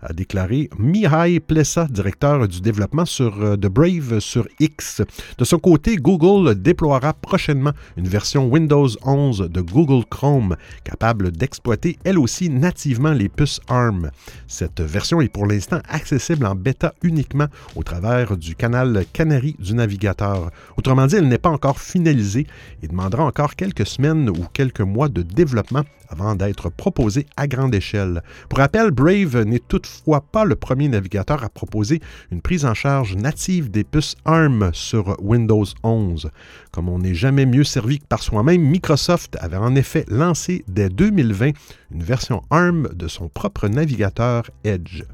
a 0.00 0.12
déclaré 0.12 0.70
Mihai 0.78 1.40
Plessa, 1.40 1.86
directeur 1.90 2.46
du 2.46 2.60
développement 2.60 3.04
sur, 3.04 3.42
euh, 3.42 3.56
de 3.56 3.68
Brave 3.68 4.20
sur 4.20 4.46
X. 4.60 5.02
De 5.38 5.44
son 5.44 5.58
côté, 5.58 5.96
Google 5.96 6.54
déploiera 6.54 7.12
prochainement 7.12 7.72
une 7.96 8.06
version 8.06 8.46
Windows 8.48 8.88
11 9.02 9.48
de 9.50 9.60
Google 9.60 10.04
Chrome 10.08 10.56
capable 10.84 11.32
d'exploiter 11.32 11.98
elle 12.04 12.18
aussi 12.18 12.50
nativement 12.50 13.12
les 13.12 13.28
puces 13.28 13.60
ARM. 13.68 14.10
Cette 14.46 14.80
version 14.80 15.20
est 15.20 15.28
pour 15.28 15.46
l'instant 15.46 15.80
accessible 15.88 16.46
en 16.46 16.54
bêta 16.54 16.94
uniquement 17.02 17.46
au 17.74 17.82
travers 17.82 18.36
du 18.36 18.54
canal 18.54 19.04
Canary 19.12 19.56
du 19.58 19.74
navigateur. 19.74 20.50
Autrement 20.76 21.06
dit, 21.06 21.16
elle 21.16 21.28
n'est 21.28 21.38
pas 21.38 21.50
encore 21.50 21.80
finalisée 21.80 22.46
et 22.82 22.88
demandera 22.88 23.24
encore 23.24 23.56
quelques 23.56 23.86
semaines 23.86 24.30
ou 24.30 24.44
quelques 24.52 24.80
mois 24.80 25.08
de 25.08 25.22
développement 25.22 25.84
avant 26.08 26.34
d'être 26.34 26.70
proposé 26.70 27.26
à 27.36 27.46
grande 27.46 27.74
échelle. 27.74 28.22
Pour 28.48 28.58
rappel, 28.58 28.90
Brave 28.90 29.42
n'est 29.42 29.58
toutefois 29.58 30.20
pas 30.20 30.44
le 30.44 30.56
premier 30.56 30.88
navigateur 30.88 31.44
à 31.44 31.48
proposer 31.48 32.00
une 32.30 32.40
prise 32.40 32.64
en 32.64 32.74
charge 32.74 33.16
native 33.16 33.70
des 33.70 33.84
puces 33.84 34.16
ARM 34.24 34.70
sur 34.72 35.16
Windows 35.22 35.64
11. 35.82 36.30
Comme 36.70 36.88
on 36.88 36.98
n'est 36.98 37.14
jamais 37.14 37.46
mieux 37.46 37.64
servi 37.64 37.98
que 37.98 38.06
par 38.06 38.22
soi-même, 38.22 38.62
Microsoft 38.62 39.36
avait 39.40 39.56
en 39.56 39.74
effet 39.74 40.04
lancé 40.08 40.64
dès 40.68 40.88
2020 40.88 41.50
une 41.92 42.02
version 42.02 42.42
ARM 42.50 42.88
de 42.94 43.08
son 43.08 43.28
propre 43.28 43.68
navigateur 43.68 44.50
Edge. 44.64 45.04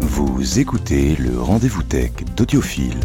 Vous 0.00 0.58
écoutez 0.58 1.16
le 1.16 1.40
rendez-vous 1.40 1.82
tech 1.82 2.12
d'Audiophile. 2.36 3.00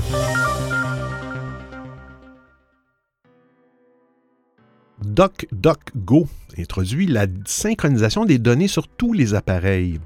DuckDuckGo 5.04 6.28
introduit 6.58 7.08
la 7.08 7.26
synchronisation 7.46 8.26
des 8.26 8.38
données 8.38 8.68
sur 8.68 8.88
tous 8.88 9.14
les 9.14 9.34
appareils. 9.34 10.00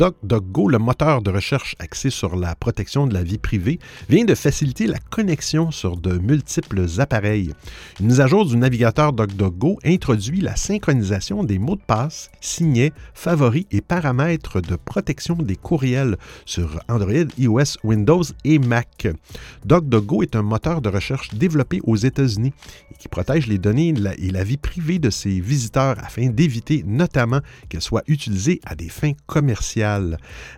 DuckDuckGo, 0.00 0.68
le 0.68 0.78
moteur 0.78 1.20
de 1.20 1.30
recherche 1.30 1.76
axé 1.78 2.08
sur 2.08 2.34
la 2.34 2.54
protection 2.54 3.06
de 3.06 3.12
la 3.12 3.22
vie 3.22 3.36
privée, 3.36 3.78
vient 4.08 4.24
de 4.24 4.34
faciliter 4.34 4.86
la 4.86 4.98
connexion 4.98 5.70
sur 5.70 5.98
de 5.98 6.16
multiples 6.16 6.86
appareils. 6.96 7.52
Une 8.00 8.06
mise 8.06 8.22
à 8.22 8.26
jour 8.26 8.46
du 8.46 8.56
navigateur 8.56 9.12
DuckDuckGo 9.12 9.78
introduit 9.84 10.40
la 10.40 10.56
synchronisation 10.56 11.44
des 11.44 11.58
mots 11.58 11.76
de 11.76 11.82
passe, 11.86 12.30
signets, 12.40 12.94
favoris 13.12 13.66
et 13.72 13.82
paramètres 13.82 14.62
de 14.62 14.74
protection 14.74 15.34
des 15.34 15.56
courriels 15.56 16.16
sur 16.46 16.80
Android, 16.88 17.28
iOS, 17.36 17.76
Windows 17.84 18.22
et 18.46 18.58
Mac. 18.58 19.06
DuckDuckGo 19.66 20.22
est 20.22 20.34
un 20.34 20.42
moteur 20.42 20.80
de 20.80 20.88
recherche 20.88 21.34
développé 21.34 21.82
aux 21.84 21.96
États-Unis 21.96 22.54
et 22.90 22.94
qui 22.98 23.08
protège 23.08 23.48
les 23.48 23.58
données 23.58 23.92
et 24.16 24.30
la 24.30 24.44
vie 24.44 24.56
privée 24.56 24.98
de 24.98 25.10
ses 25.10 25.40
visiteurs 25.40 25.96
afin 25.98 26.30
d'éviter 26.30 26.84
notamment 26.86 27.40
qu'elles 27.68 27.82
soient 27.82 28.04
utilisées 28.06 28.62
à 28.64 28.74
des 28.74 28.88
fins 28.88 29.12
commerciales. 29.26 29.89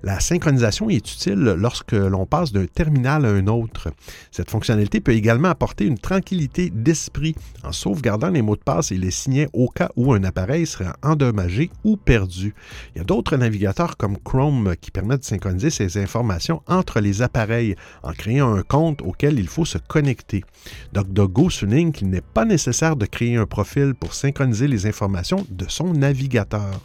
La 0.03 0.21
synchronisation 0.21 0.91
est 0.91 1.13
utile 1.13 1.55
lorsque 1.57 1.93
l'on 1.93 2.27
passe 2.27 2.53
d'un 2.53 2.67
terminal 2.67 3.25
à 3.25 3.31
un 3.31 3.47
autre. 3.47 3.91
Cette 4.31 4.51
fonctionnalité 4.51 5.01
peut 5.01 5.13
également 5.13 5.49
apporter 5.49 5.87
une 5.87 5.99
tranquillité 5.99 6.71
d'esprit 6.71 7.35
en 7.65 7.73
sauvegardant 7.73 8.31
les 8.31 8.43
mots 8.43 8.57
de 8.57 8.63
passe 8.63 8.93
et 8.93 8.99
les 8.99 9.11
signets 9.11 9.49
au 9.53 9.69
cas 9.69 9.91
où 9.97 10.13
un 10.13 10.25
appareil 10.25 10.67
serait 10.67 10.93
endommagé 11.03 11.71
ou 11.85 11.97
perdu. 11.97 12.55
Il 12.95 12.99
y 12.99 13.01
a 13.01 13.05
d'autres 13.05 13.37
navigateurs 13.37 13.97
comme 13.97 14.19
Chrome 14.19 14.75
qui 14.81 14.91
permettent 14.91 15.21
de 15.21 15.25
synchroniser 15.25 15.71
ces 15.71 15.99
informations 15.99 16.63
entre 16.67 17.01
les 17.01 17.23
appareils 17.23 17.77
en 18.03 18.13
créant 18.13 18.55
un 18.55 18.63
compte 18.63 19.03
auquel 19.03 19.39
il 19.39 19.49
faut 19.49 19.65
se 19.65 19.79
connecter. 19.79 20.45
DuckDuckGo 20.93 21.51
souligne 21.51 21.93
qu'il 21.93 22.11
n'est 22.11 22.21
pas 22.21 22.45
nécessaire 22.45 22.97
de 22.97 23.07
créer 23.07 23.37
un 23.37 23.47
profil 23.47 23.95
pour 23.95 24.15
synchroniser 24.15 24.69
les 24.69 24.87
informations 24.87 25.47
de 25.51 25.67
son 25.69 25.93
navigateur. 25.93 26.81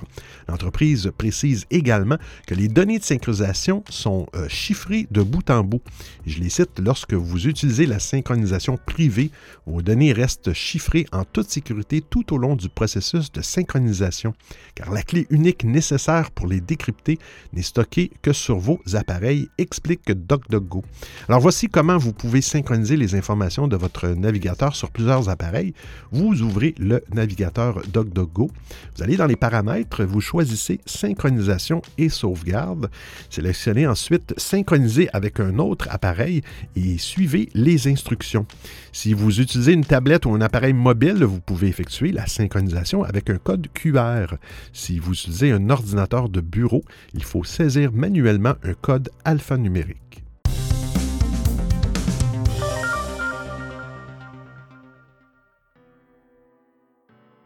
L'entreprise 0.47 1.12
précise 1.17 1.65
également 1.71 2.17
que 2.46 2.56
les 2.56 2.68
données 2.68 3.00
de 3.00 3.04
synchronisation 3.04 3.84
sont 3.90 4.28
euh, 4.36 4.48
chiffrées 4.50 5.08
de 5.12 5.22
bout 5.22 5.50
en 5.50 5.63
bout. 5.63 5.82
Je 6.26 6.40
les 6.40 6.50
cite, 6.50 6.80
lorsque 6.80 7.13
vous 7.13 7.48
utilisez 7.48 7.86
la 7.86 8.00
synchronisation 8.00 8.78
privée, 8.78 9.32
vos 9.66 9.82
données 9.82 10.13
restent 10.13 10.54
chiffrées 10.54 11.06
en 11.12 11.24
toute 11.24 11.50
sécurité 11.50 12.02
tout 12.02 12.34
au 12.34 12.38
long 12.38 12.56
du 12.56 12.70
processus 12.70 13.32
de 13.32 13.42
synchronisation, 13.42 14.34
car 14.76 14.92
la 14.92 15.04
clé 15.04 15.28
unique 15.30 15.63
nécessaire 15.63 16.32
pour 16.32 16.48
les 16.48 16.62
décrypter 16.62 17.20
n'est 17.54 17.62
stockée 17.62 18.12
que 18.22 18.34
sur 18.34 18.58
vos 18.58 18.80
appareils, 18.94 19.50
explique 19.58 20.12
DuckDuckGo. 20.12 20.84
Alors 21.28 21.42
voici 21.42 21.68
comment 21.68 21.98
vous 21.98 22.13
pouvez 22.13 22.42
synchroniser 22.42 22.98
les 22.98 23.16
informations 23.16 23.68
de 23.68 23.76
votre 23.76 24.08
navigateur 24.10 24.76
sur 24.76 24.92
plusieurs 24.92 25.30
appareils. 25.30 25.74
Vous 26.12 26.42
ouvrez 26.42 26.76
le 26.78 27.04
navigateur 27.13 27.82
DuckDuckGo, 27.94 28.50
vous 28.96 29.04
allez 29.04 29.18
dans 29.18 29.26
les 29.26 29.36
paramètres, 29.36 30.04
vous 30.04 30.22
choisissez 30.22 30.80
synchronisation 30.86 31.82
et 31.98 32.10
sauvegarde. 32.17 32.89
Sélectionnez 33.30 33.88
ensuite 33.88 34.34
Synchroniser 34.38 35.10
avec 35.13 35.39
un 35.39 35.60
autre 35.60 35.88
appareil 35.89 36.41
et 36.75 36.97
suivez 36.97 37.49
les 37.53 37.88
instructions. 37.88 38.45
Si 38.91 39.13
vous 39.13 39.39
utilisez 39.39 39.73
une 39.73 39.86
tablette 39.86 40.25
ou 40.25 40.34
un 40.34 40.41
appareil 40.41 40.73
mobile, 40.73 41.23
vous 41.23 41.39
pouvez 41.39 41.67
effectuer 41.67 42.12
la 42.12 42.27
synchronisation 42.27 43.03
avec 43.03 43.30
un 43.30 43.38
code 43.38 43.67
QR. 43.73 44.36
Si 44.73 44.99
vous 44.99 45.13
utilisez 45.13 45.51
un 45.51 45.69
ordinateur 45.69 46.30
de 46.30 46.41
bureau, 46.41 46.84
il 47.13 47.23
faut 47.23 47.43
saisir 47.43 47.91
manuellement 47.93 48.56
un 48.63 48.73
code 48.73 49.10
alphanumérique. 49.23 50.07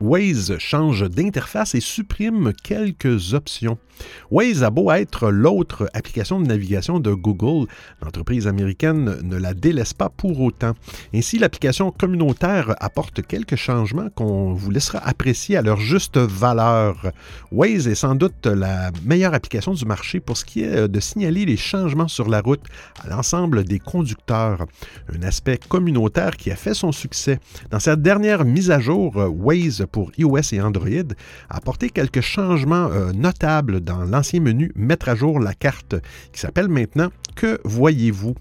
Waze 0.01 0.57
change 0.57 1.07
d'interface 1.07 1.75
et 1.75 1.79
supprime 1.79 2.53
quelques 2.63 3.35
options. 3.35 3.77
Waze 4.31 4.63
a 4.63 4.71
beau 4.71 4.91
être 4.91 5.29
l'autre 5.29 5.89
application 5.93 6.39
de 6.39 6.47
navigation 6.47 6.99
de 6.99 7.13
Google, 7.13 7.67
l'entreprise 8.01 8.47
américaine 8.47 9.19
ne 9.21 9.37
la 9.37 9.53
délaisse 9.53 9.93
pas 9.93 10.09
pour 10.09 10.41
autant. 10.41 10.73
Ainsi, 11.13 11.37
l'application 11.37 11.91
communautaire 11.91 12.75
apporte 12.79 13.21
quelques 13.21 13.55
changements 13.55 14.09
qu'on 14.09 14.53
vous 14.53 14.71
laissera 14.71 14.99
apprécier 14.99 15.57
à 15.57 15.61
leur 15.61 15.77
juste 15.77 16.17
valeur. 16.17 17.11
Waze 17.51 17.87
est 17.87 17.95
sans 17.95 18.15
doute 18.15 18.47
la 18.47 18.91
meilleure 19.05 19.35
application 19.35 19.73
du 19.73 19.85
marché 19.85 20.19
pour 20.19 20.37
ce 20.37 20.45
qui 20.45 20.63
est 20.63 20.87
de 20.87 20.99
signaler 20.99 21.45
les 21.45 21.57
changements 21.57 22.07
sur 22.07 22.27
la 22.27 22.41
route 22.41 22.65
à 23.03 23.09
l'ensemble 23.09 23.63
des 23.65 23.79
conducteurs. 23.79 24.65
Un 25.15 25.21
aspect 25.21 25.59
communautaire 25.69 26.37
qui 26.37 26.49
a 26.49 26.55
fait 26.55 26.73
son 26.73 26.91
succès. 26.91 27.39
Dans 27.69 27.79
cette 27.79 28.01
dernière 28.01 28.45
mise 28.45 28.71
à 28.71 28.79
jour, 28.79 29.15
Waze 29.15 29.85
pour 29.91 30.11
iOS 30.17 30.53
et 30.53 30.61
Android 30.61 30.87
a 31.49 31.57
apporté 31.57 31.89
quelques 31.89 32.21
changements 32.21 32.89
euh, 32.91 33.11
notables 33.11 33.81
dans 33.81 34.03
l'ancien 34.03 34.39
menu 34.39 34.71
Mettre 34.75 35.09
à 35.09 35.15
jour 35.15 35.39
la 35.39 35.53
carte 35.53 35.95
qui 36.31 36.39
s'appelle 36.39 36.67
maintenant 36.67 37.09
Que 37.35 37.59
voyez-vous? 37.63 38.35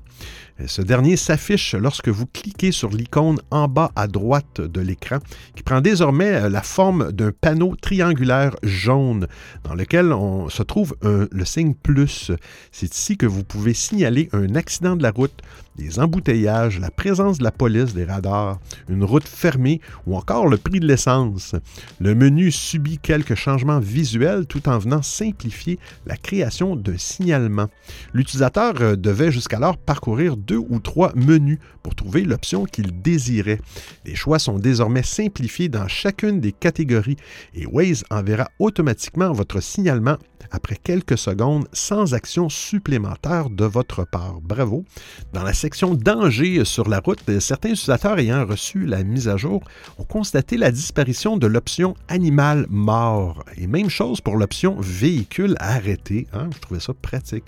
Ce 0.66 0.82
dernier 0.82 1.16
s'affiche 1.16 1.74
lorsque 1.74 2.08
vous 2.08 2.26
cliquez 2.26 2.70
sur 2.70 2.90
l'icône 2.90 3.38
en 3.50 3.66
bas 3.66 3.92
à 3.96 4.06
droite 4.06 4.60
de 4.60 4.80
l'écran, 4.82 5.18
qui 5.56 5.62
prend 5.62 5.80
désormais 5.80 6.50
la 6.50 6.60
forme 6.60 7.12
d'un 7.12 7.32
panneau 7.32 7.76
triangulaire 7.80 8.54
jaune 8.62 9.26
dans 9.64 9.74
lequel 9.74 10.12
on 10.12 10.50
se 10.50 10.62
trouve 10.62 10.94
le 11.02 11.44
signe 11.46 11.72
plus. 11.72 12.30
C'est 12.72 12.94
ici 12.94 13.16
que 13.16 13.24
vous 13.24 13.42
pouvez 13.42 13.72
signaler 13.72 14.28
un 14.32 14.54
accident 14.54 14.96
de 14.96 15.02
la 15.02 15.12
route, 15.12 15.40
des 15.76 15.98
embouteillages, 15.98 16.78
la 16.78 16.90
présence 16.90 17.38
de 17.38 17.44
la 17.44 17.50
police, 17.50 17.94
des 17.94 18.04
radars, 18.04 18.58
une 18.88 19.04
route 19.04 19.26
fermée 19.26 19.80
ou 20.06 20.16
encore 20.16 20.46
le 20.46 20.58
prix 20.58 20.80
de 20.80 20.86
l'essence. 20.86 21.54
Le 22.00 22.14
menu 22.14 22.50
subit 22.50 22.98
quelques 22.98 23.34
changements 23.34 23.80
visuels 23.80 24.46
tout 24.46 24.68
en 24.68 24.78
venant 24.78 25.02
simplifier 25.02 25.78
la 26.06 26.16
création 26.16 26.76
d'un 26.76 26.98
signalement. 26.98 27.68
L'utilisateur 28.12 28.74
euh, 28.80 28.96
devait 28.96 29.32
jusqu'alors 29.32 29.76
parcourir 29.76 30.36
deux 30.36 30.58
ou 30.58 30.80
trois 30.80 31.12
menus 31.14 31.58
pour 31.82 31.94
trouver 31.94 32.22
l'option 32.22 32.64
qu'il 32.64 33.00
désirait. 33.00 33.60
Les 34.04 34.14
choix 34.14 34.38
sont 34.38 34.58
désormais 34.58 35.02
simplifiés 35.02 35.68
dans 35.68 35.88
chacune 35.88 36.40
des 36.40 36.52
catégories 36.52 37.16
et 37.54 37.66
Waze 37.66 38.04
enverra 38.10 38.48
automatiquement 38.58 39.32
votre 39.32 39.60
signalement 39.60 40.16
après 40.50 40.76
quelques 40.76 41.18
secondes 41.18 41.68
sans 41.72 42.14
action 42.14 42.48
supplémentaire 42.48 43.50
de 43.50 43.64
votre 43.64 44.04
part. 44.04 44.40
Bravo. 44.40 44.84
Dans 45.32 45.42
la 45.42 45.52
section 45.60 45.94
danger 45.94 46.64
sur 46.64 46.88
la 46.88 47.00
route, 47.00 47.20
certains 47.38 47.68
utilisateurs 47.68 48.18
ayant 48.18 48.46
reçu 48.46 48.86
la 48.86 49.04
mise 49.04 49.28
à 49.28 49.36
jour 49.36 49.62
ont 49.98 50.04
constaté 50.04 50.56
la 50.56 50.70
disparition 50.70 51.36
de 51.36 51.46
l'option 51.46 51.94
animal 52.08 52.64
mort. 52.70 53.44
Et 53.58 53.66
même 53.66 53.90
chose 53.90 54.22
pour 54.22 54.38
l'option 54.38 54.76
véhicule 54.80 55.56
arrêté. 55.60 56.26
Hein, 56.32 56.48
je 56.54 56.60
trouvais 56.60 56.80
ça 56.80 56.94
pratique. 56.94 57.44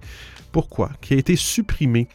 Pourquoi? 0.52 0.90
Qui 1.00 1.14
a 1.14 1.16
été 1.16 1.36
supprimée 1.36 2.06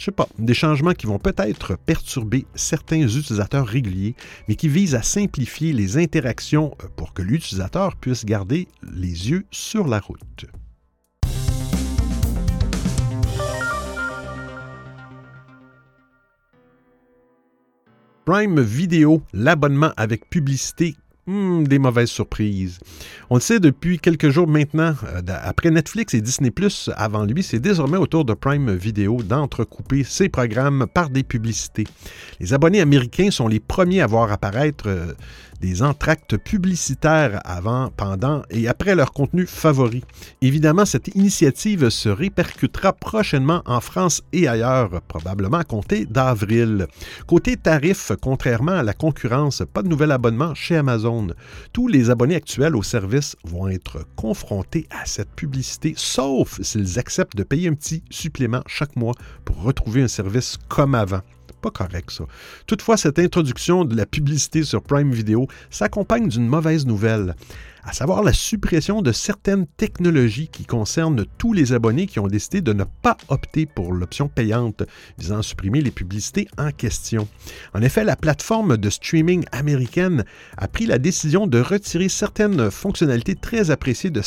je 0.00 0.06
sais 0.06 0.12
pas, 0.12 0.28
des 0.38 0.54
changements 0.54 0.94
qui 0.94 1.06
vont 1.06 1.18
peut-être 1.18 1.76
perturber 1.76 2.46
certains 2.54 3.02
utilisateurs 3.02 3.66
réguliers, 3.66 4.14
mais 4.48 4.56
qui 4.56 4.66
visent 4.66 4.94
à 4.94 5.02
simplifier 5.02 5.74
les 5.74 5.98
interactions 5.98 6.74
euh, 6.82 6.86
pour 6.96 7.12
que 7.12 7.20
l'utilisateur 7.20 7.96
puisse 7.96 8.24
garder 8.24 8.66
les 8.82 9.30
yeux 9.30 9.44
sur 9.50 9.86
la 9.86 10.00
route. 10.00 10.46
Prime 18.30 18.60
Video, 18.60 19.24
l'abonnement 19.32 19.90
avec 19.96 20.30
publicité 20.30 20.94
Hmm, 21.26 21.64
des 21.64 21.78
mauvaises 21.78 22.08
surprises. 22.08 22.80
On 23.28 23.36
le 23.36 23.40
sait 23.40 23.60
depuis 23.60 24.00
quelques 24.00 24.30
jours 24.30 24.48
maintenant, 24.48 24.94
euh, 25.04 25.20
après 25.44 25.70
Netflix 25.70 26.12
et 26.14 26.20
Disney⁇ 26.20 26.50
avant 26.96 27.24
lui, 27.24 27.42
c'est 27.42 27.60
désormais 27.60 27.98
au 27.98 28.06
tour 28.08 28.24
de 28.24 28.32
Prime 28.32 28.74
Video 28.74 29.22
d'entrecouper 29.22 30.02
ses 30.02 30.28
programmes 30.28 30.86
par 30.92 31.08
des 31.08 31.22
publicités. 31.22 31.86
Les 32.40 32.52
abonnés 32.52 32.80
américains 32.80 33.30
sont 33.30 33.46
les 33.46 33.60
premiers 33.60 34.00
à 34.00 34.08
voir 34.08 34.32
apparaître 34.32 34.88
euh, 34.88 35.12
des 35.60 35.82
entractes 35.82 36.36
publicitaires 36.36 37.40
avant, 37.44 37.90
pendant 37.96 38.42
et 38.50 38.68
après 38.68 38.94
leur 38.94 39.12
contenu 39.12 39.46
favori. 39.46 40.02
Évidemment, 40.40 40.84
cette 40.84 41.14
initiative 41.14 41.90
se 41.90 42.08
répercutera 42.08 42.92
prochainement 42.92 43.62
en 43.66 43.80
France 43.80 44.22
et 44.32 44.48
ailleurs, 44.48 45.00
probablement 45.02 45.58
à 45.58 45.64
compter 45.64 46.06
d'avril. 46.06 46.86
Côté 47.26 47.56
tarif, 47.56 48.12
contrairement 48.20 48.72
à 48.72 48.82
la 48.82 48.94
concurrence, 48.94 49.62
pas 49.72 49.82
de 49.82 49.88
nouvel 49.88 50.12
abonnement 50.12 50.54
chez 50.54 50.76
Amazon. 50.76 51.28
Tous 51.72 51.88
les 51.88 52.10
abonnés 52.10 52.36
actuels 52.36 52.76
au 52.76 52.82
service 52.82 53.36
vont 53.44 53.68
être 53.68 54.06
confrontés 54.16 54.86
à 54.90 55.06
cette 55.06 55.30
publicité, 55.30 55.94
sauf 55.96 56.60
s'ils 56.62 56.98
acceptent 56.98 57.36
de 57.36 57.42
payer 57.42 57.68
un 57.68 57.74
petit 57.74 58.02
supplément 58.10 58.62
chaque 58.66 58.96
mois 58.96 59.14
pour 59.44 59.62
retrouver 59.62 60.02
un 60.02 60.08
service 60.08 60.58
comme 60.68 60.94
avant 60.94 61.20
pas 61.60 61.70
correct 61.70 62.10
ça. 62.10 62.24
Toutefois, 62.66 62.96
cette 62.96 63.18
introduction 63.18 63.84
de 63.84 63.96
la 63.96 64.06
publicité 64.06 64.64
sur 64.64 64.82
Prime 64.82 65.12
Video 65.12 65.46
s'accompagne 65.70 66.28
d'une 66.28 66.46
mauvaise 66.46 66.86
nouvelle 66.86 67.34
à 67.84 67.92
savoir 67.92 68.22
la 68.22 68.32
suppression 68.32 69.02
de 69.02 69.12
certaines 69.12 69.66
technologies 69.76 70.48
qui 70.48 70.64
concernent 70.64 71.24
tous 71.38 71.52
les 71.52 71.72
abonnés 71.72 72.06
qui 72.06 72.18
ont 72.18 72.26
décidé 72.26 72.60
de 72.60 72.72
ne 72.72 72.84
pas 72.84 73.16
opter 73.28 73.66
pour 73.66 73.92
l'option 73.92 74.28
payante 74.28 74.82
visant 75.18 75.38
à 75.38 75.42
supprimer 75.42 75.80
les 75.80 75.90
publicités 75.90 76.48
en 76.58 76.70
question. 76.70 77.28
En 77.74 77.82
effet, 77.82 78.04
la 78.04 78.16
plateforme 78.16 78.76
de 78.76 78.90
streaming 78.90 79.44
américaine 79.52 80.24
a 80.56 80.68
pris 80.68 80.86
la 80.86 80.98
décision 80.98 81.46
de 81.46 81.60
retirer 81.60 82.08
certaines 82.08 82.70
fonctionnalités 82.70 83.34
très 83.34 83.70
appréciées 83.70 84.10
de, 84.10 84.22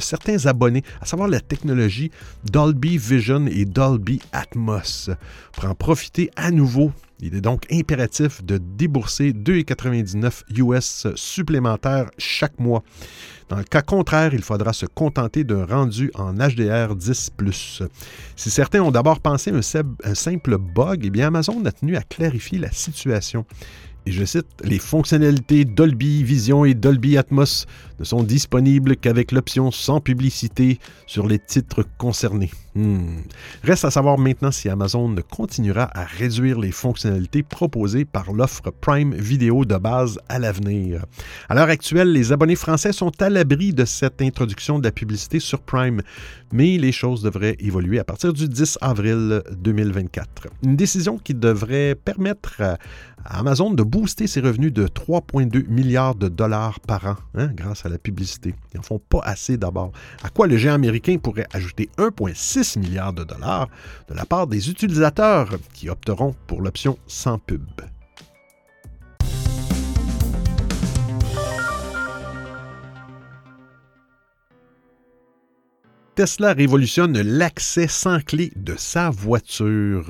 certains 0.00 0.46
abonnés, 0.46 0.82
à 1.00 1.06
savoir 1.06 1.28
la 1.28 1.40
technologie 1.40 2.10
Dolby 2.50 2.98
Vision 2.98 3.46
et 3.46 3.64
Dolby 3.64 4.20
Atmos, 4.32 5.10
pour 5.52 5.66
en 5.66 5.74
profiter 5.74 6.30
à 6.36 6.50
nouveau 6.50 6.92
il 7.22 7.36
est 7.36 7.40
donc 7.40 7.66
impératif 7.72 8.44
de 8.44 8.58
débourser 8.58 9.32
2,99 9.32 10.42
US 10.58 11.06
supplémentaires 11.14 12.10
chaque 12.18 12.58
mois. 12.58 12.82
Dans 13.48 13.58
le 13.58 13.64
cas 13.64 13.82
contraire, 13.82 14.34
il 14.34 14.42
faudra 14.42 14.72
se 14.72 14.86
contenter 14.86 15.44
d'un 15.44 15.64
rendu 15.64 16.10
en 16.14 16.34
HDR 16.34 16.96
10⁇ 16.96 17.30
Si 18.34 18.50
certains 18.50 18.80
ont 18.80 18.90
d'abord 18.90 19.20
pensé 19.20 19.52
un, 19.52 19.60
un 20.04 20.14
simple 20.14 20.58
bug, 20.58 21.02
eh 21.04 21.10
bien 21.10 21.28
Amazon 21.28 21.64
a 21.64 21.70
tenu 21.70 21.96
à 21.96 22.02
clarifier 22.02 22.58
la 22.58 22.72
situation. 22.72 23.46
Et 24.04 24.10
je 24.10 24.24
cite, 24.24 24.46
les 24.64 24.80
fonctionnalités 24.80 25.64
Dolby 25.64 26.24
Vision 26.24 26.64
et 26.64 26.74
Dolby 26.74 27.16
Atmos 27.16 27.66
ne 28.00 28.04
sont 28.04 28.24
disponibles 28.24 28.96
qu'avec 28.96 29.30
l'option 29.30 29.70
sans 29.70 30.00
publicité 30.00 30.80
sur 31.06 31.28
les 31.28 31.38
titres 31.38 31.84
concernés. 31.98 32.50
Hmm. 32.74 33.20
Reste 33.62 33.84
à 33.84 33.90
savoir 33.90 34.16
maintenant 34.16 34.50
si 34.50 34.70
Amazon 34.70 35.14
continuera 35.30 35.90
à 35.92 36.04
réduire 36.04 36.58
les 36.58 36.72
fonctionnalités 36.72 37.42
proposées 37.42 38.06
par 38.06 38.32
l'offre 38.32 38.70
Prime 38.80 39.14
Vidéo 39.14 39.66
de 39.66 39.76
base 39.76 40.18
à 40.30 40.38
l'avenir. 40.38 41.04
À 41.50 41.54
l'heure 41.54 41.68
actuelle, 41.68 42.12
les 42.12 42.32
abonnés 42.32 42.56
français 42.56 42.92
sont 42.92 43.12
à 43.20 43.28
l'abri 43.28 43.74
de 43.74 43.84
cette 43.84 44.22
introduction 44.22 44.78
de 44.78 44.84
la 44.84 44.90
publicité 44.90 45.38
sur 45.38 45.60
Prime, 45.60 46.00
mais 46.50 46.78
les 46.78 46.92
choses 46.92 47.22
devraient 47.22 47.56
évoluer 47.60 47.98
à 47.98 48.04
partir 48.04 48.32
du 48.32 48.48
10 48.48 48.78
avril 48.80 49.42
2024. 49.52 50.48
Une 50.62 50.76
décision 50.76 51.18
qui 51.18 51.34
devrait 51.34 51.94
permettre 51.94 52.62
à 53.24 53.38
Amazon 53.38 53.72
de 53.72 53.82
booster 53.82 54.26
ses 54.26 54.40
revenus 54.40 54.72
de 54.72 54.86
3,2 54.86 55.68
milliards 55.68 56.14
de 56.14 56.28
dollars 56.28 56.80
par 56.80 57.06
an 57.06 57.16
hein, 57.34 57.48
grâce 57.54 57.86
à 57.86 57.88
la 57.88 57.98
publicité. 57.98 58.54
Ils 58.72 58.78
n'en 58.78 58.82
font 58.82 58.98
pas 58.98 59.20
assez 59.24 59.56
d'abord. 59.56 59.92
À 60.22 60.30
quoi 60.30 60.46
le 60.46 60.56
géant 60.56 60.74
américain 60.74 61.18
pourrait 61.18 61.46
ajouter 61.52 61.88
1,6 61.98 62.61
milliard 62.76 63.12
de 63.12 63.24
dollars 63.24 63.68
de 64.08 64.14
la 64.14 64.24
part 64.24 64.46
des 64.46 64.70
utilisateurs 64.70 65.48
qui 65.74 65.88
opteront 65.88 66.34
pour 66.46 66.60
l'option 66.60 66.98
sans 67.06 67.38
pub. 67.38 67.82
Tesla 76.14 76.52
révolutionne 76.52 77.18
l'accès 77.22 77.88
sans 77.88 78.20
clé 78.20 78.52
de 78.54 78.74
sa 78.76 79.08
voiture. 79.08 80.06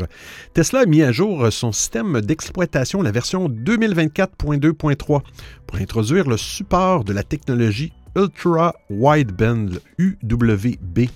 Tesla 0.53 0.81
a 0.81 0.87
mis 0.87 1.03
à 1.03 1.13
jour 1.13 1.53
son 1.53 1.71
système 1.71 2.21
d'exploitation, 2.21 3.03
la 3.03 3.13
version 3.13 3.49
2024.2.3, 3.49 5.23
pour 5.67 5.79
introduire 5.79 6.29
le 6.29 6.37
support 6.37 7.05
de 7.05 7.13
la 7.13 7.23
technologie 7.23 7.93
Ultra 8.17 8.75
Wideband 8.91 9.79
UWB 9.99 11.09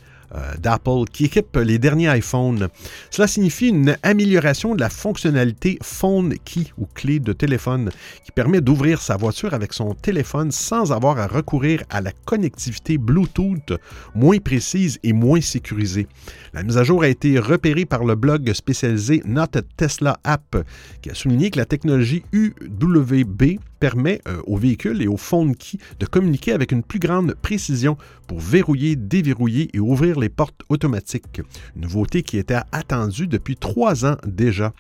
d'Apple 0.59 1.05
qui 1.13 1.27
équipe 1.27 1.57
les 1.57 1.79
derniers 1.79 2.17
iPhones. 2.17 2.69
Cela 3.11 3.29
signifie 3.29 3.69
une 3.69 3.97
amélioration 4.03 4.75
de 4.75 4.81
la 4.81 4.91
fonctionnalité 4.91 5.79
Phone 5.83 6.35
Key 6.45 6.67
ou 6.79 6.87
clé 6.87 7.19
de 7.19 7.33
téléphone 7.33 7.91
qui 8.25 8.33
permet 8.33 8.61
d'ouvrir 8.61 9.01
sa 9.01 9.17
voiture 9.17 9.55
avec 9.55 9.73
son 9.73 9.95
téléphone 9.95 10.51
sans 10.51 10.93
avoir 10.93 11.19
à 11.19 11.27
recourir 11.27 11.83
à 11.91 12.01
la 12.01 12.13
connectivité 12.25 12.99
Bluetooth 12.99 13.73
moins 14.15 14.39
précise 14.39 14.99
et 15.03 15.13
moins 15.13 15.41
sécurisée. 15.41 16.07
La 16.53 16.63
mise 16.63 16.79
à 16.79 16.85
jour 16.85 17.03
a 17.03 17.09
été 17.09 17.39
repérée 17.39 17.85
par 17.85 18.05
le 18.05 18.15
blog 18.15 18.53
spécialisé 18.53 19.23
Not 19.25 19.61
Tesla 19.77 20.19
App 20.25 20.65
qui 21.03 21.11
a 21.11 21.15
souligné 21.15 21.51
que 21.51 21.59
la 21.59 21.67
technologie 21.67 22.25
UWB 22.33 23.59
permet 23.79 24.21
euh, 24.27 24.41
aux 24.47 24.57
véhicules 24.57 25.03
et 25.03 25.07
aux 25.07 25.17
phone 25.17 25.55
key 25.55 25.79
de 26.01 26.07
communiquer 26.07 26.53
avec 26.53 26.73
une 26.73 26.83
plus 26.83 26.99
grande 26.99 27.35
précision 27.35 27.97
pour 28.27 28.41
verrouiller, 28.41 28.97
déverrouiller 28.97 29.71
et 29.75 29.81
ouvrir 29.81 30.16
les 30.21 30.29
portes 30.29 30.63
automatiques. 30.69 31.43
Nouveauté 31.75 32.23
qui 32.23 32.39
était 32.39 32.59
attendue 32.73 33.27
depuis 33.27 33.57
trois 33.57 34.05
ans 34.05 34.17
déjà. 34.27 34.73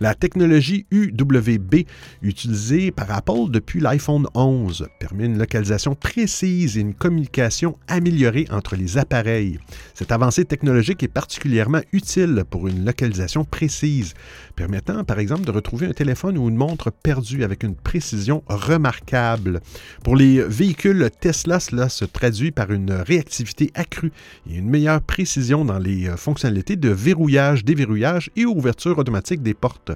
La 0.00 0.14
technologie 0.14 0.86
UWB, 0.90 1.86
utilisée 2.22 2.90
par 2.90 3.10
Apple 3.10 3.50
depuis 3.50 3.80
l'iPhone 3.80 4.26
11, 4.34 4.88
permet 4.98 5.26
une 5.26 5.38
localisation 5.38 5.94
précise 5.94 6.76
et 6.76 6.80
une 6.80 6.94
communication 6.94 7.78
améliorée 7.88 8.46
entre 8.50 8.76
les 8.76 8.98
appareils. 8.98 9.58
Cette 9.94 10.12
avancée 10.12 10.44
technologique 10.44 11.02
est 11.02 11.08
particulièrement 11.08 11.80
utile 11.92 12.44
pour 12.48 12.68
une 12.68 12.84
localisation 12.84 13.44
précise, 13.44 14.14
permettant 14.56 15.04
par 15.04 15.18
exemple 15.18 15.44
de 15.44 15.50
retrouver 15.50 15.86
un 15.86 15.92
téléphone 15.92 16.38
ou 16.38 16.48
une 16.48 16.56
montre 16.56 16.90
perdue 16.90 17.44
avec 17.44 17.62
une 17.62 17.74
précision 17.74 18.42
remarquable. 18.46 19.60
Pour 20.02 20.16
les 20.16 20.42
véhicules 20.42 21.10
Tesla, 21.20 21.60
cela 21.60 21.88
se 21.88 22.04
traduit 22.04 22.50
par 22.50 22.70
une 22.70 22.92
réactivité 22.92 23.70
accrue 23.74 24.12
et 24.48 24.56
une 24.56 24.68
meilleure 24.68 24.83
meilleure 24.84 25.00
précision 25.00 25.64
dans 25.64 25.78
les 25.78 26.08
euh, 26.08 26.16
fonctionnalités 26.16 26.76
de 26.76 26.90
verrouillage, 26.90 27.64
déverrouillage 27.64 28.30
et 28.36 28.44
ouverture 28.44 28.98
automatique 28.98 29.42
des 29.42 29.54
portes, 29.54 29.92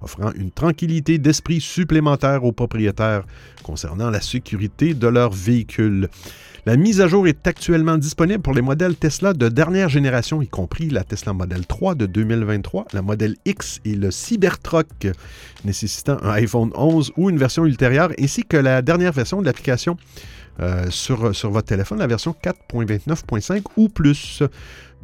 offrant 0.00 0.32
une 0.32 0.50
tranquillité 0.50 1.18
d'esprit 1.18 1.60
supplémentaire 1.60 2.42
aux 2.42 2.50
propriétaires 2.50 3.24
concernant 3.62 4.10
la 4.10 4.20
sécurité 4.20 4.94
de 4.94 5.06
leur 5.06 5.30
véhicule. 5.30 6.08
La 6.66 6.76
mise 6.76 7.00
à 7.00 7.06
jour 7.06 7.28
est 7.28 7.46
actuellement 7.46 7.98
disponible 7.98 8.42
pour 8.42 8.52
les 8.52 8.62
modèles 8.62 8.96
Tesla 8.96 9.32
de 9.32 9.48
dernière 9.48 9.88
génération, 9.88 10.42
y 10.42 10.48
compris 10.48 10.90
la 10.90 11.04
Tesla 11.04 11.32
Model 11.32 11.64
3 11.64 11.94
de 11.94 12.06
2023, 12.06 12.86
la 12.94 13.02
Model 13.02 13.36
X 13.44 13.80
et 13.84 13.94
le 13.94 14.10
Cybertruck 14.10 15.06
nécessitant 15.64 16.18
un 16.22 16.30
iPhone 16.30 16.70
11 16.74 17.12
ou 17.16 17.30
une 17.30 17.38
version 17.38 17.64
ultérieure, 17.64 18.10
ainsi 18.20 18.44
que 18.44 18.56
la 18.56 18.82
dernière 18.82 19.12
version 19.12 19.40
de 19.40 19.46
l'application 19.46 19.96
euh, 20.60 20.90
sur, 20.90 21.34
sur 21.34 21.50
votre 21.50 21.68
téléphone, 21.68 21.98
la 21.98 22.06
version 22.06 22.34
4.29.5 22.42 23.62
ou 23.76 23.88
plus. 23.88 24.42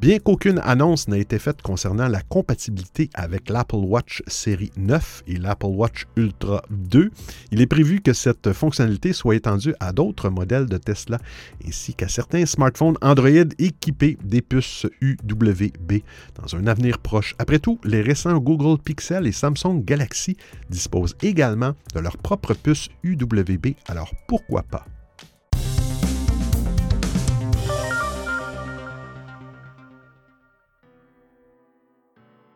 Bien 0.00 0.20
qu'aucune 0.20 0.60
annonce 0.62 1.08
n'ait 1.08 1.18
été 1.18 1.40
faite 1.40 1.60
concernant 1.60 2.06
la 2.06 2.22
compatibilité 2.22 3.10
avec 3.14 3.50
l'Apple 3.50 3.76
Watch 3.76 4.22
série 4.28 4.70
9 4.76 5.24
et 5.26 5.38
l'Apple 5.38 5.66
Watch 5.66 6.06
Ultra 6.14 6.62
2, 6.70 7.10
il 7.50 7.60
est 7.60 7.66
prévu 7.66 8.00
que 8.00 8.12
cette 8.12 8.52
fonctionnalité 8.52 9.12
soit 9.12 9.34
étendue 9.34 9.74
à 9.80 9.92
d'autres 9.92 10.30
modèles 10.30 10.66
de 10.66 10.76
Tesla 10.76 11.18
ainsi 11.66 11.94
qu'à 11.94 12.06
certains 12.06 12.46
smartphones 12.46 12.96
Android 13.02 13.28
équipés 13.58 14.16
des 14.22 14.40
puces 14.40 14.86
UWB 15.00 16.02
dans 16.40 16.54
un 16.54 16.68
avenir 16.68 16.98
proche. 16.98 17.34
Après 17.40 17.58
tout, 17.58 17.80
les 17.82 18.00
récents 18.00 18.38
Google 18.38 18.80
Pixel 18.80 19.26
et 19.26 19.32
Samsung 19.32 19.82
Galaxy 19.84 20.36
disposent 20.70 21.16
également 21.22 21.72
de 21.92 21.98
leur 21.98 22.18
propre 22.18 22.54
puce 22.54 22.88
UWB, 23.02 23.74
alors 23.88 24.12
pourquoi 24.28 24.62
pas? 24.62 24.86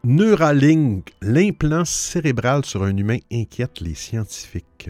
Neuralink, 0.05 1.13
l'implant 1.23 1.85
cérébral 1.85 2.65
sur 2.65 2.83
un 2.83 2.97
humain 2.97 3.19
inquiète 3.33 3.81
les 3.81 3.95
scientifiques. 3.95 4.89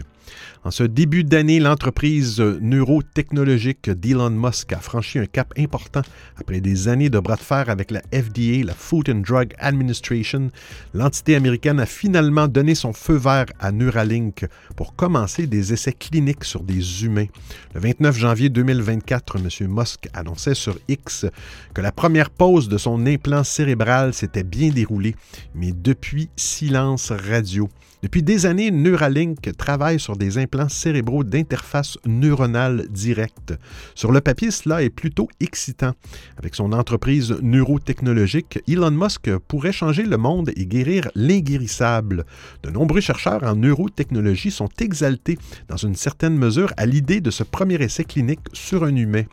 En 0.63 0.71
ce 0.71 0.83
début 0.83 1.23
d'année, 1.23 1.59
l'entreprise 1.59 2.39
neurotechnologique 2.39 3.89
d'Elon 3.89 4.29
Musk 4.29 4.71
a 4.73 4.79
franchi 4.79 5.19
un 5.19 5.25
cap 5.25 5.53
important 5.57 6.01
après 6.37 6.61
des 6.61 6.87
années 6.87 7.09
de 7.09 7.19
bras 7.19 7.35
de 7.35 7.41
fer 7.41 7.69
avec 7.69 7.91
la 7.91 8.01
FDA, 8.13 8.63
la 8.63 8.73
Food 8.73 9.09
and 9.09 9.23
Drug 9.27 9.53
Administration. 9.59 10.49
L'entité 10.93 11.35
américaine 11.35 11.79
a 11.79 11.85
finalement 11.85 12.47
donné 12.47 12.75
son 12.75 12.93
feu 12.93 13.15
vert 13.15 13.47
à 13.59 13.71
Neuralink 13.71 14.45
pour 14.75 14.95
commencer 14.95 15.47
des 15.47 15.73
essais 15.73 15.93
cliniques 15.93 16.45
sur 16.45 16.63
des 16.63 17.03
humains. 17.03 17.27
Le 17.73 17.81
29 17.81 18.17
janvier 18.17 18.49
2024, 18.49 19.37
M. 19.37 19.67
Musk 19.69 20.07
annonçait 20.13 20.55
sur 20.55 20.77
X 20.87 21.25
que 21.73 21.81
la 21.81 21.91
première 21.91 22.29
pause 22.29 22.69
de 22.69 22.77
son 22.77 23.05
implant 23.05 23.43
cérébral 23.43 24.13
s'était 24.13 24.43
bien 24.43 24.69
déroulée, 24.69 25.15
mais 25.55 25.71
depuis, 25.71 26.29
silence 26.35 27.11
radio. 27.11 27.69
Depuis 28.03 28.21
des 28.21 28.45
années, 28.45 28.69
Neuralink 28.69 29.55
travaille 29.55 29.97
sur 29.97 30.12
des 30.15 30.37
implants 30.37 30.69
cérébraux 30.69 31.23
d'interface 31.23 31.97
neuronale 32.05 32.87
directe. 32.89 33.53
Sur 33.95 34.11
le 34.11 34.21
papier, 34.21 34.51
cela 34.51 34.83
est 34.83 34.89
plutôt 34.89 35.27
excitant. 35.39 35.93
Avec 36.37 36.55
son 36.55 36.73
entreprise 36.73 37.35
neurotechnologique, 37.41 38.59
Elon 38.67 38.91
Musk 38.91 39.35
pourrait 39.47 39.71
changer 39.71 40.03
le 40.03 40.17
monde 40.17 40.51
et 40.55 40.65
guérir 40.65 41.09
l'inguérissable. 41.15 42.25
De 42.63 42.69
nombreux 42.69 43.01
chercheurs 43.01 43.43
en 43.43 43.55
neurotechnologie 43.55 44.51
sont 44.51 44.69
exaltés 44.79 45.37
dans 45.67 45.77
une 45.77 45.95
certaine 45.95 46.37
mesure 46.37 46.73
à 46.77 46.85
l'idée 46.85 47.21
de 47.21 47.31
ce 47.31 47.43
premier 47.43 47.81
essai 47.81 48.03
clinique 48.03 48.39
sur 48.53 48.83
un 48.83 48.95
humain. 48.95 49.23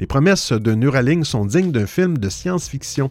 Les 0.00 0.06
promesses 0.06 0.52
de 0.52 0.74
Neuralink 0.74 1.26
sont 1.26 1.44
dignes 1.44 1.72
d'un 1.72 1.86
film 1.86 2.18
de 2.18 2.28
science-fiction 2.28 3.10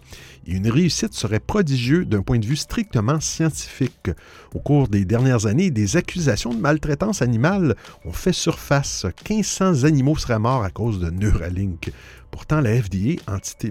une 0.56 0.70
réussite 0.70 1.14
serait 1.14 1.40
prodigieuse 1.40 2.08
d'un 2.08 2.22
point 2.22 2.40
de 2.40 2.46
vue 2.46 2.56
strictement 2.56 3.20
scientifique. 3.20 4.10
Au 4.56 4.60
cours 4.60 4.88
des 4.88 5.06
dernières 5.06 5.46
années, 5.46 5.72
des 5.72 5.98
accusations 5.98 6.54
de 6.54 6.60
maltraitance 6.60 7.22
animale 7.22 7.76
ont 8.06 8.14
fait 8.14 8.34
surface. 8.34 9.06
1500 9.30 9.84
animaux 9.84 10.18
seraient 10.18 10.40
morts 10.40 10.64
à 10.64 10.70
cause 10.70 11.00
de 11.00 11.10
Neuralink. 11.10 11.92
Pourtant, 12.38 12.62
la 12.62 12.80
FDA, 12.80 13.20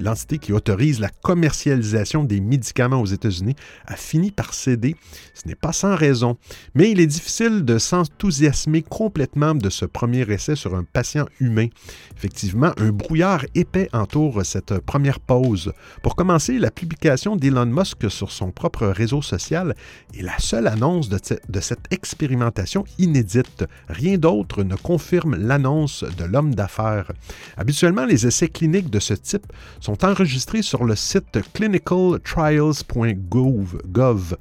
l'entité 0.00 0.38
qui 0.38 0.52
autorise 0.52 0.98
la 0.98 1.08
commercialisation 1.08 2.24
des 2.24 2.40
médicaments 2.40 3.00
aux 3.00 3.06
États-Unis, 3.06 3.54
a 3.86 3.94
fini 3.94 4.32
par 4.32 4.54
céder. 4.54 4.96
Ce 5.34 5.46
n'est 5.46 5.54
pas 5.54 5.72
sans 5.72 5.94
raison. 5.94 6.36
Mais 6.74 6.90
il 6.90 6.98
est 6.98 7.06
difficile 7.06 7.64
de 7.64 7.78
s'enthousiasmer 7.78 8.82
complètement 8.82 9.54
de 9.54 9.70
ce 9.70 9.84
premier 9.84 10.22
essai 10.32 10.56
sur 10.56 10.74
un 10.74 10.82
patient 10.82 11.26
humain. 11.38 11.68
Effectivement, 12.16 12.72
un 12.78 12.90
brouillard 12.90 13.44
épais 13.54 13.88
entoure 13.92 14.44
cette 14.44 14.80
première 14.80 15.20
pause. 15.20 15.72
Pour 16.02 16.16
commencer, 16.16 16.58
la 16.58 16.72
publication 16.72 17.36
d'Elon 17.36 17.66
Musk 17.66 18.10
sur 18.10 18.32
son 18.32 18.50
propre 18.50 18.88
réseau 18.88 19.22
social 19.22 19.76
est 20.18 20.22
la 20.22 20.40
seule 20.40 20.66
annonce 20.66 21.08
de, 21.08 21.20
de 21.48 21.60
cette 21.60 21.86
expérimentation 21.92 22.82
inédite. 22.98 23.64
Rien 23.88 24.18
d'autre 24.18 24.64
ne 24.64 24.74
confirme 24.74 25.36
l'annonce 25.36 26.02
de 26.18 26.24
l'homme 26.24 26.56
d'affaires. 26.56 27.12
Habituellement, 27.56 28.06
les 28.06 28.26
essais 28.26 28.48
cliniques 28.56 28.88
de 28.88 29.00
ce 29.00 29.12
type 29.12 29.52
sont 29.80 30.02
enregistrés 30.02 30.62
sur 30.62 30.84
le 30.84 30.96
site 30.96 31.40
clinicaltrials.gov 31.52 34.38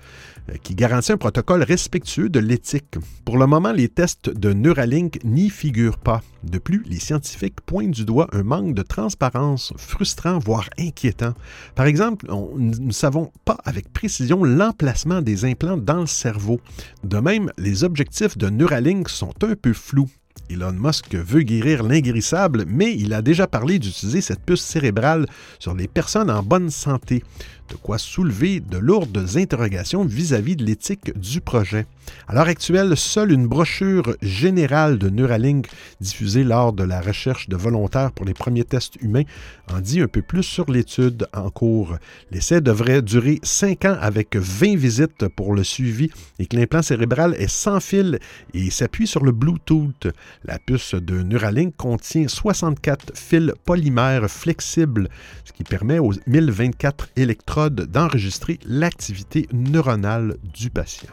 euh, 0.49 0.53
qui 0.63 0.73
garantit 0.73 1.11
un 1.11 1.17
protocole 1.17 1.63
respectueux 1.63 2.29
de 2.29 2.39
l'éthique. 2.39 2.95
Pour 3.25 3.37
le 3.37 3.45
moment, 3.45 3.73
les 3.73 3.89
tests 3.89 4.29
de 4.29 4.53
Neuralink 4.53 5.19
n'y 5.25 5.49
figurent 5.49 5.97
pas. 5.97 6.21
De 6.43 6.59
plus, 6.59 6.85
les 6.87 6.99
scientifiques 6.99 7.59
pointent 7.59 7.91
du 7.91 8.05
doigt 8.05 8.29
un 8.31 8.43
manque 8.43 8.73
de 8.73 8.83
transparence 8.83 9.73
frustrant, 9.75 10.39
voire 10.39 10.69
inquiétant. 10.79 11.33
Par 11.75 11.85
exemple, 11.85 12.25
nous 12.29 12.79
ne 12.79 12.93
savons 12.93 13.33
pas 13.43 13.57
avec 13.65 13.91
précision 13.91 14.45
l'emplacement 14.45 15.21
des 15.21 15.43
implants 15.43 15.75
dans 15.75 15.99
le 16.01 16.07
cerveau. 16.07 16.61
De 17.03 17.17
même, 17.17 17.51
les 17.57 17.83
objectifs 17.83 18.37
de 18.37 18.49
Neuralink 18.49 19.09
sont 19.09 19.33
un 19.43 19.55
peu 19.55 19.73
flous. 19.73 20.07
Elon 20.49 20.73
Musk 20.73 21.15
veut 21.15 21.41
guérir 21.41 21.83
l'inguérissable, 21.83 22.65
mais 22.67 22.93
il 22.95 23.13
a 23.13 23.21
déjà 23.21 23.47
parlé 23.47 23.79
d'utiliser 23.79 24.21
cette 24.21 24.41
puce 24.41 24.61
cérébrale 24.61 25.25
sur 25.59 25.73
les 25.73 25.87
personnes 25.87 26.29
en 26.29 26.43
bonne 26.43 26.69
santé 26.69 27.23
de 27.69 27.75
quoi 27.75 27.97
soulever 27.97 28.59
de 28.59 28.77
lourdes 28.77 29.25
interrogations 29.35 30.05
vis-à-vis 30.05 30.55
de 30.55 30.63
l'éthique 30.63 31.17
du 31.17 31.41
projet. 31.41 31.85
À 32.27 32.35
l'heure 32.35 32.47
actuelle, 32.47 32.95
seule 32.95 33.31
une 33.31 33.47
brochure 33.47 34.15
générale 34.21 34.99
de 34.99 35.09
Neuralink 35.09 35.67
diffusée 35.99 36.43
lors 36.43 36.73
de 36.73 36.83
la 36.83 37.01
recherche 37.01 37.49
de 37.49 37.55
volontaires 37.55 38.11
pour 38.11 38.25
les 38.25 38.35
premiers 38.35 38.63
tests 38.63 38.95
humains 39.01 39.23
en 39.71 39.79
dit 39.79 40.01
un 40.01 40.07
peu 40.07 40.21
plus 40.21 40.43
sur 40.43 40.69
l'étude 40.69 41.27
en 41.33 41.49
cours. 41.49 41.97
L'essai 42.31 42.61
devrait 42.61 43.01
durer 43.01 43.39
5 43.41 43.85
ans 43.85 43.97
avec 43.99 44.35
20 44.35 44.75
visites 44.75 45.27
pour 45.29 45.53
le 45.53 45.63
suivi 45.63 46.11
et 46.37 46.45
que 46.45 46.55
l'implant 46.55 46.83
cérébral 46.83 47.35
est 47.39 47.47
sans 47.47 47.79
fil 47.79 48.19
et 48.53 48.69
s'appuie 48.69 49.07
sur 49.07 49.23
le 49.23 49.31
Bluetooth. 49.31 50.07
La 50.43 50.59
puce 50.59 50.93
de 50.93 51.23
Neuralink 51.23 51.75
contient 51.75 52.27
64 52.27 53.13
fils 53.15 53.51
polymères 53.65 54.29
flexibles, 54.29 55.09
ce 55.43 55.53
qui 55.53 55.63
permet 55.63 55.97
aux 55.97 56.13
1024 56.27 57.09
électrons 57.15 57.54
d'enregistrer 57.69 58.59
l'activité 58.65 59.47
neuronale 59.53 60.37
du 60.43 60.69
patient. 60.69 61.11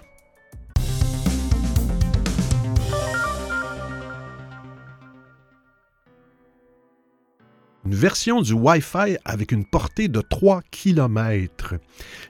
Une 7.84 7.94
version 7.94 8.40
du 8.40 8.52
Wi-Fi 8.52 9.16
avec 9.24 9.52
une 9.52 9.64
portée 9.64 10.08
de 10.08 10.20
3 10.20 10.62
km. 10.70 11.74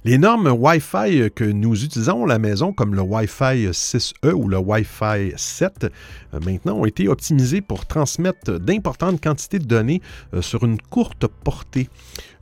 Les 0.05 0.19
normes 0.19 0.49
Wi-Fi 0.49 1.31
que 1.35 1.45
nous 1.45 1.85
utilisons 1.85 2.25
à 2.25 2.29
la 2.29 2.39
maison, 2.39 2.73
comme 2.73 2.95
le 2.95 3.03
Wi-Fi 3.03 3.69
6E 3.71 4.33
ou 4.33 4.49
le 4.49 4.59
Wi-Fi 4.59 5.33
7, 5.37 5.87
euh, 6.35 6.41
maintenant 6.45 6.79
ont 6.79 6.87
été 6.87 7.09
optimisées 7.09 7.61
pour 7.61 7.87
transmettre 7.87 8.59
d'importantes 8.59 9.21
quantités 9.21 9.59
de 9.59 9.67
données 9.67 10.01
euh, 10.35 10.43
sur 10.43 10.65
une 10.65 10.81
courte 10.81 11.27
portée. 11.27 11.89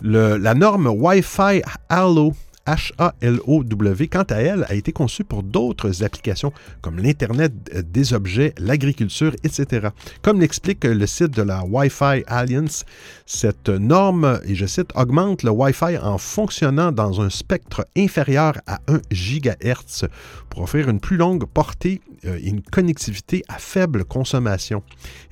la 0.03 0.55
norme 0.55 0.87
Wi-Fi 0.87 1.63
Allo 1.89 2.33
HALOW, 2.67 3.65
quant 4.11 4.23
à 4.23 4.37
elle, 4.37 4.65
a 4.69 4.75
été 4.75 4.93
conçue 4.93 5.25
pour 5.25 5.43
d'autres 5.43 6.05
applications 6.05 6.53
comme 6.83 6.99
l'Internet 6.99 7.53
des 7.91 8.13
objets, 8.13 8.55
l'agriculture, 8.59 9.35
etc. 9.45 9.89
Comme 10.23 10.41
l'explique 10.41 10.85
le 10.85 11.07
site 11.07 11.31
de 11.31 11.43
la 11.43 11.65
Wi-Fi 11.65 12.25
Alliance, 12.27 12.85
cette 13.27 13.69
norme, 13.69 14.41
et 14.45 14.55
je 14.55 14.67
cite, 14.67 14.91
augmente 14.95 15.43
le 15.43 15.51
Wi-Fi 15.51 15.99
en 15.99 16.19
fonctionnant 16.19 16.93
dans 16.93 17.21
un 17.21 17.31
spectre 17.31 17.87
inférieur 17.97 18.55
à 18.67 18.81
1 18.89 19.01
GHz 19.11 20.07
pour 20.51 20.63
offrir 20.63 20.91
une 20.91 21.01
plus 21.01 21.17
longue 21.17 21.47
portée 21.47 22.03
euh, 22.27 22.39
et 22.39 22.49
une 22.49 22.61
connectivité 22.61 23.43
à 23.49 23.59
faible 23.59 24.05
consommation. 24.05 24.83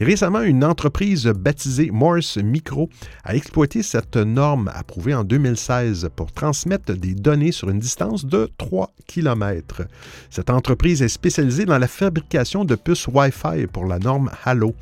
Récemment, 0.00 0.40
une 0.40 0.64
entreprise 0.64 1.26
baptisée 1.26 1.90
Morse 1.90 2.38
Micro 2.38 2.88
a 3.24 3.34
exploité 3.34 3.82
cette 3.82 4.16
norme 4.16 4.70
approuvée 4.74 5.14
en 5.14 5.24
2016 5.24 6.08
pour 6.16 6.32
transmettre 6.32 6.94
des 6.94 7.14
données 7.14 7.52
sur 7.52 7.68
une 7.68 7.78
distance 7.78 8.24
de 8.24 8.50
3 8.56 8.94
km. 9.06 9.82
Cette 10.30 10.48
entreprise 10.48 11.02
est 11.02 11.08
spécialisée 11.08 11.66
dans 11.66 11.78
la 11.78 11.88
fabrication 11.88 12.64
de 12.64 12.74
puces 12.74 13.08
Wi-Fi 13.08 13.66
pour 13.70 13.84
la 13.84 13.98
norme 13.98 14.30
Halo. 14.44 14.74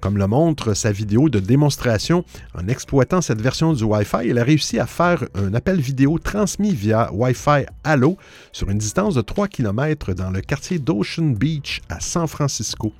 Comme 0.00 0.18
le 0.18 0.26
montre 0.26 0.74
sa 0.74 0.92
vidéo 0.92 1.30
de 1.30 1.40
démonstration, 1.40 2.24
en 2.54 2.68
exploitant 2.68 3.22
cette 3.22 3.40
version 3.40 3.72
du 3.72 3.82
Wi-Fi, 3.82 4.28
elle 4.28 4.38
a 4.38 4.44
réussi 4.44 4.78
à 4.78 4.86
faire 4.86 5.24
un 5.34 5.54
appel 5.54 5.80
vidéo 5.80 6.18
transmis 6.18 6.74
via 6.74 7.10
Wi-Fi 7.12 7.64
Halo 7.82 8.18
sur 8.52 8.70
une 8.70 8.78
distance 8.78 9.14
de 9.14 9.22
3 9.22 9.48
km 9.48 9.75
dans 10.14 10.30
le 10.30 10.40
quartier 10.40 10.78
d'Ocean 10.78 11.32
Beach 11.32 11.82
à 11.90 12.00
San 12.00 12.26
Francisco. 12.26 12.92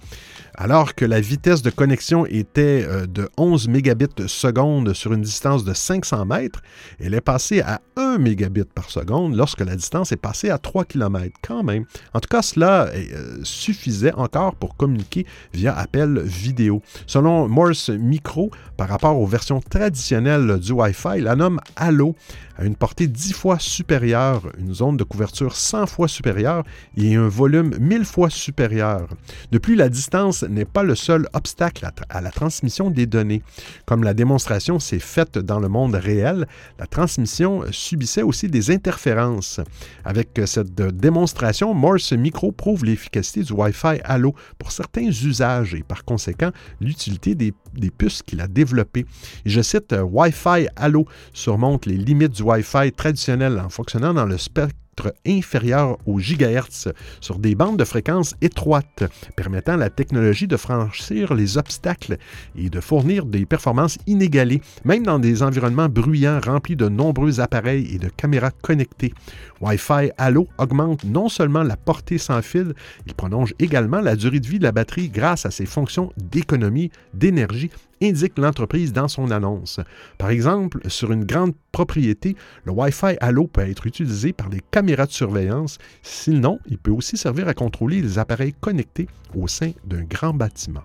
Alors 0.59 0.95
que 0.95 1.05
la 1.05 1.21
vitesse 1.21 1.61
de 1.61 1.69
connexion 1.69 2.25
était 2.25 2.83
euh, 2.89 3.07
de 3.07 3.29
11 3.37 3.69
mégabits 3.69 4.07
seconde 4.27 4.95
sur 4.95 5.13
une 5.13 5.21
distance 5.21 5.65
de 5.65 5.75
500 5.75 6.25
mètres, 6.25 6.63
elle 6.99 7.13
est 7.13 7.21
passée 7.21 7.61
à 7.61 7.83
1 7.97 8.17
mégabit 8.17 8.65
par 8.75 8.91
seconde 8.91 9.37
lorsque 9.37 9.61
la 9.61 9.77
distance 9.77 10.13
est 10.13 10.17
passée 10.17 10.49
à 10.49 10.57
3 10.57 10.87
km 10.87 11.37
quand 11.47 11.63
même. 11.63 11.85
En 12.15 12.21
tout 12.21 12.29
cas, 12.31 12.41
cela 12.41 12.87
euh, 12.87 13.39
suffisait 13.43 14.15
encore 14.15 14.55
pour 14.55 14.79
communiquer 14.79 15.27
via 15.53 15.77
appel 15.77 16.21
vidéo. 16.21 16.81
Selon 17.07 17.49
Morse 17.49 17.91
Micro, 17.91 18.51
par 18.79 18.89
rapport 18.89 19.21
aux 19.21 19.27
versions 19.27 19.61
traditionnelles 19.61 20.59
du 20.59 20.73
Wi-Fi, 20.73 21.21
la 21.21 21.37
norme 21.37 21.61
Halo 21.77 22.15
a 22.57 22.65
une 22.65 22.77
portée 22.77 23.07
10 23.07 23.35
fois 23.35 23.59
supérieure, 23.59 24.51
une 24.59 24.73
zone 24.73 24.97
de 24.97 25.05
couverture 25.05 25.55
100 25.55 25.87
fois 25.87 26.09
supérieure 26.09 26.65
et 26.97 27.15
un 27.15 27.29
volume 27.29 27.77
1000 27.79 28.05
fois 28.07 28.31
supérieur. 28.31 29.09
De 29.53 29.59
plus, 29.59 29.75
la 29.75 29.91
distance 29.91 30.46
n'est 30.49 30.65
pas 30.65 30.83
le 30.83 30.95
seul 30.95 31.29
obstacle 31.33 31.89
à, 32.09 32.21
la 32.21 32.31
transmission 32.31 32.91
des 32.91 33.07
données. 33.07 33.43
Comme 33.85 34.05
la 34.05 34.15
démonstration 34.15 34.79
s'est 34.79 34.99
faite 34.99 35.39
dans 35.39 35.61
le 35.61 35.69
monde 35.69 35.95
réel, 35.95 36.47
la 36.79 36.87
transmission 36.87 37.65
subissait 37.71 38.23
aussi 38.23 38.49
des 38.49 38.71
interférences. 38.71 39.61
Avec 40.05 40.41
cette 40.47 40.75
démonstration, 40.75 41.75
Morse 41.75 42.13
Micro 42.13 42.53
prouve 42.53 42.85
l'efficacité 42.85 43.43
du 43.43 43.53
Wi-Fi 43.53 44.01
Halo 44.05 44.35
pour 44.59 44.73
certains 44.73 45.09
usages 45.09 45.75
et 45.75 45.83
par 45.83 46.05
conséquent 46.05 46.51
l'utilité 46.81 47.35
des, 47.35 47.53
puces 47.97 48.23
qu'il 48.23 48.41
a 48.41 48.49
développées. 48.49 49.07
je 49.45 49.61
cite 49.61 49.95
Wi-Fi 50.01 50.69
Halo 50.77 51.07
surmonte 51.33 51.87
les 51.87 51.97
limites 51.97 52.33
du 52.33 52.43
Wi-Fi 52.43 52.93
traditionnel 52.93 53.59
en 53.59 53.69
fonctionnant 53.69 54.15
dans 54.15 54.27
le 54.27 54.39
spectre 54.39 54.77
inférieur 55.27 55.99
aux 56.07 56.19
gigahertz 56.19 56.89
sur 57.21 57.39
des 57.39 57.55
bandes 57.55 57.79
de 57.79 57.85
fréquences 57.85 58.35
étroites, 58.41 59.05
permettant 59.37 59.75
à 59.75 59.77
la 59.77 59.91
technologie 59.91 60.47
de 60.47 60.57
franchir 60.57 61.35
les 61.35 61.59
obstacles 61.59 62.19
et 62.57 62.71
de 62.71 62.81
fournir 62.81 63.27
des 63.27 63.47
performances 63.47 63.99
inégalées, 64.07 64.63
même 64.85 65.05
dans 65.05 65.19
des 65.19 65.43
environnements 65.43 65.89
bruyants 65.89 66.41
remplis 66.45 66.77
de 66.77 66.89
nombreux 66.89 67.41
appareils 67.41 67.95
et 67.95 67.99
de 67.99 68.09
caméras 68.09 68.51
connectées. 68.51 69.13
Wi-Fi 69.61 70.11
Halo 70.19 70.49
augmente 70.59 71.05
non 71.05 71.29
seulement 71.29 71.63
la 71.63 71.77
portée 71.77 72.19
sans 72.19 72.43
fil, 72.43 72.75
il 73.07 73.15
prolonge 73.15 73.55
également 73.59 74.01
la 74.01 74.17
durée 74.17 74.41
de 74.41 74.47
vie 74.47 74.59
de 74.59 74.65
la 74.65 74.73
batterie 74.73 75.09
grâce 75.09 75.47
à 75.47 75.51
ses 75.51 75.67
fonctions 75.67 76.13
d'économie 76.17 76.91
d'énergie 77.15 77.71
indique 78.03 78.39
l'entreprise 78.39 78.93
dans 78.93 79.09
son 79.09 79.31
annonce. 79.31 79.81
Par 80.19 80.31
exemple, 80.31 80.81
sur 80.89 81.13
une 81.13 81.25
grande 81.25 81.55
propriété, 81.73 82.37
le 82.65 82.73
Wi-Fi 82.73 83.17
Halo 83.21 83.47
peut 83.47 83.69
être 83.69 83.87
utilisé 83.87 84.33
par 84.33 84.49
les 84.49 84.61
caméras 84.71 85.07
de 85.07 85.13
surveillance. 85.13 85.79
Sinon, 86.03 86.59
il 86.67 86.79
peut 86.79 86.91
aussi 86.91 87.17
servir 87.17 87.49
à 87.49 87.55
contrôler 87.55 88.01
les 88.01 88.19
appareils 88.19 88.55
connectés 88.55 89.09
au 89.35 89.49
sein 89.49 89.73
d'un 89.85 90.03
grand 90.03 90.35
bâtiment. 90.35 90.85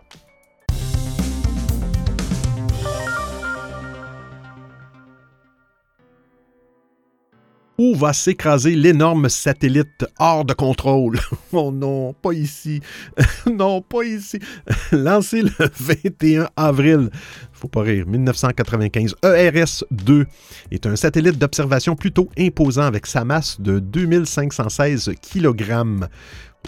Où 7.78 7.95
va 7.95 8.13
s'écraser 8.13 8.76
l'énorme 8.76 9.30
satellite 9.30 10.05
hors 10.19 10.45
de 10.45 10.53
contrôle? 10.53 11.19
Oh 11.53 11.69
non, 11.69 12.13
pas 12.13 12.32
ici. 12.32 12.80
non, 13.45 13.82
pas 13.82 14.03
ici. 14.03 14.39
Lancé 14.93 15.41
le 15.41 15.69
21 15.80 16.47
avril, 16.55 17.09
faut 17.51 17.67
pas 17.67 17.82
rire, 17.82 18.07
1995, 18.07 19.15
ERS-2 19.22 20.26
est 20.72 20.86
un 20.86 20.95
satellite 20.95 21.38
d'observation 21.38 21.95
plutôt 21.95 22.30
imposant 22.39 22.84
avec 22.84 23.05
sa 23.05 23.26
masse 23.26 23.59
de 23.59 23.80
2516 23.80 25.11
kg. 25.22 26.07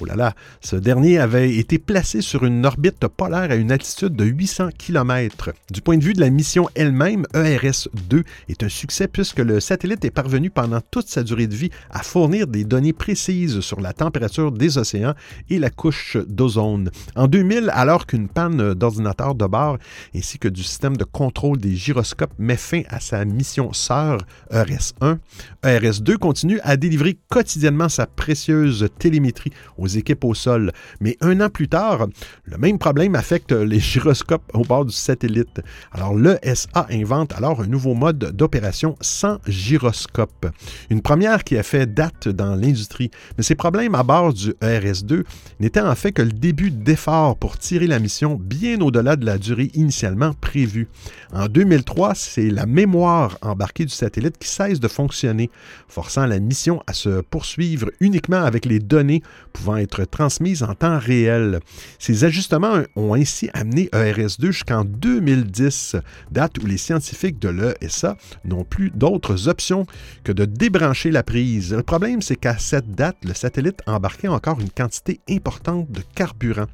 Oh 0.01 0.05
là 0.05 0.15
là, 0.15 0.33
ce 0.59 0.75
dernier 0.75 1.19
avait 1.19 1.55
été 1.55 1.77
placé 1.77 2.21
sur 2.21 2.45
une 2.45 2.65
orbite 2.65 3.07
polaire 3.07 3.51
à 3.51 3.55
une 3.55 3.71
altitude 3.71 4.15
de 4.15 4.25
800 4.25 4.69
km. 4.75 5.51
Du 5.71 5.81
point 5.81 5.97
de 5.97 6.03
vue 6.03 6.13
de 6.13 6.19
la 6.19 6.31
mission 6.31 6.67
elle-même, 6.73 7.27
ERS-2 7.35 8.23
est 8.49 8.63
un 8.63 8.69
succès 8.69 9.07
puisque 9.07 9.37
le 9.37 9.59
satellite 9.59 10.03
est 10.03 10.11
parvenu 10.11 10.49
pendant 10.49 10.81
toute 10.81 11.07
sa 11.07 11.21
durée 11.21 11.45
de 11.45 11.55
vie 11.55 11.69
à 11.91 12.01
fournir 12.01 12.47
des 12.47 12.63
données 12.63 12.91
précises 12.91 13.59
sur 13.59 13.81
la 13.81 13.93
température 13.93 14.51
des 14.51 14.79
océans 14.79 15.13
et 15.51 15.59
la 15.59 15.69
couche 15.69 16.17
d'ozone. 16.27 16.89
En 17.15 17.27
2000, 17.27 17.69
alors 17.71 18.07
qu'une 18.07 18.29
panne 18.29 18.73
d'ordinateur 18.73 19.35
de 19.35 19.45
bord 19.45 19.77
ainsi 20.15 20.39
que 20.39 20.47
du 20.47 20.63
système 20.63 20.97
de 20.97 21.03
contrôle 21.03 21.59
des 21.59 21.75
gyroscopes 21.75 22.33
met 22.39 22.57
fin 22.57 22.81
à 22.89 22.99
sa 22.99 23.25
mission 23.25 23.73
sœur 23.73 24.17
ERS-1, 24.51 25.17
ERS-2 25.63 26.17
continue 26.17 26.59
à 26.63 26.77
délivrer 26.77 27.19
quotidiennement 27.29 27.89
sa 27.89 28.07
précieuse 28.07 28.89
télémétrie 28.97 29.51
aux 29.83 29.87
équipes 29.87 30.23
au 30.23 30.33
sol. 30.33 30.71
Mais 30.99 31.17
un 31.21 31.39
an 31.41 31.49
plus 31.49 31.67
tard, 31.67 32.07
le 32.45 32.57
même 32.57 32.79
problème 32.79 33.15
affecte 33.15 33.51
les 33.51 33.79
gyroscopes 33.79 34.49
au 34.53 34.63
bord 34.63 34.85
du 34.85 34.93
satellite. 34.93 35.61
Alors 35.91 36.15
l'ESA 36.15 36.87
invente 36.89 37.33
alors 37.33 37.61
un 37.61 37.67
nouveau 37.67 37.93
mode 37.93 38.17
d'opération 38.17 38.95
sans 39.01 39.37
gyroscope. 39.47 40.47
Une 40.89 41.01
première 41.01 41.43
qui 41.43 41.57
a 41.57 41.63
fait 41.63 41.93
date 41.93 42.29
dans 42.29 42.55
l'industrie. 42.55 43.11
Mais 43.37 43.43
ces 43.43 43.55
problèmes 43.55 43.95
à 43.95 44.03
bord 44.03 44.33
du 44.33 44.51
ERS-2 44.61 45.23
n'étaient 45.59 45.81
en 45.81 45.95
fait 45.95 46.13
que 46.13 46.21
le 46.21 46.31
début 46.31 46.71
d'efforts 46.71 47.35
pour 47.35 47.57
tirer 47.57 47.87
la 47.87 47.99
mission 47.99 48.39
bien 48.39 48.79
au-delà 48.81 49.15
de 49.15 49.25
la 49.25 49.37
durée 49.37 49.69
initialement 49.73 50.33
prévue. 50.33 50.87
En 51.33 51.47
2003, 51.47 52.15
c'est 52.15 52.49
la 52.49 52.65
mémoire 52.65 53.37
embarquée 53.41 53.85
du 53.85 53.93
satellite 53.93 54.37
qui 54.37 54.47
cesse 54.47 54.79
de 54.79 54.87
fonctionner, 54.87 55.49
forçant 55.87 56.25
la 56.25 56.39
mission 56.39 56.81
à 56.87 56.93
se 56.93 57.21
poursuivre 57.21 57.89
uniquement 57.99 58.43
avec 58.43 58.65
les 58.65 58.79
données 58.79 59.21
pouvant 59.51 59.72
être 59.77 60.05
transmises 60.05 60.63
en 60.63 60.75
temps 60.75 60.99
réel. 60.99 61.59
Ces 61.99 62.23
ajustements 62.23 62.81
ont 62.95 63.13
ainsi 63.13 63.49
amené 63.53 63.89
ERS2 63.93 64.51
jusqu'en 64.51 64.83
2010, 64.83 65.97
date 66.31 66.57
où 66.59 66.65
les 66.65 66.77
scientifiques 66.77 67.39
de 67.39 67.49
l'ESA 67.49 68.17
n'ont 68.45 68.63
plus 68.63 68.91
d'autres 68.91 69.47
options 69.47 69.85
que 70.23 70.31
de 70.31 70.45
débrancher 70.45 71.11
la 71.11 71.23
prise. 71.23 71.73
Le 71.73 71.83
problème, 71.83 72.21
c'est 72.21 72.35
qu'à 72.35 72.57
cette 72.57 72.91
date, 72.91 73.17
le 73.23 73.33
satellite 73.33 73.81
embarquait 73.87 74.27
encore 74.27 74.59
une 74.59 74.69
quantité 74.69 75.19
importante 75.29 75.91
de 75.91 76.01
carburant. 76.15 76.67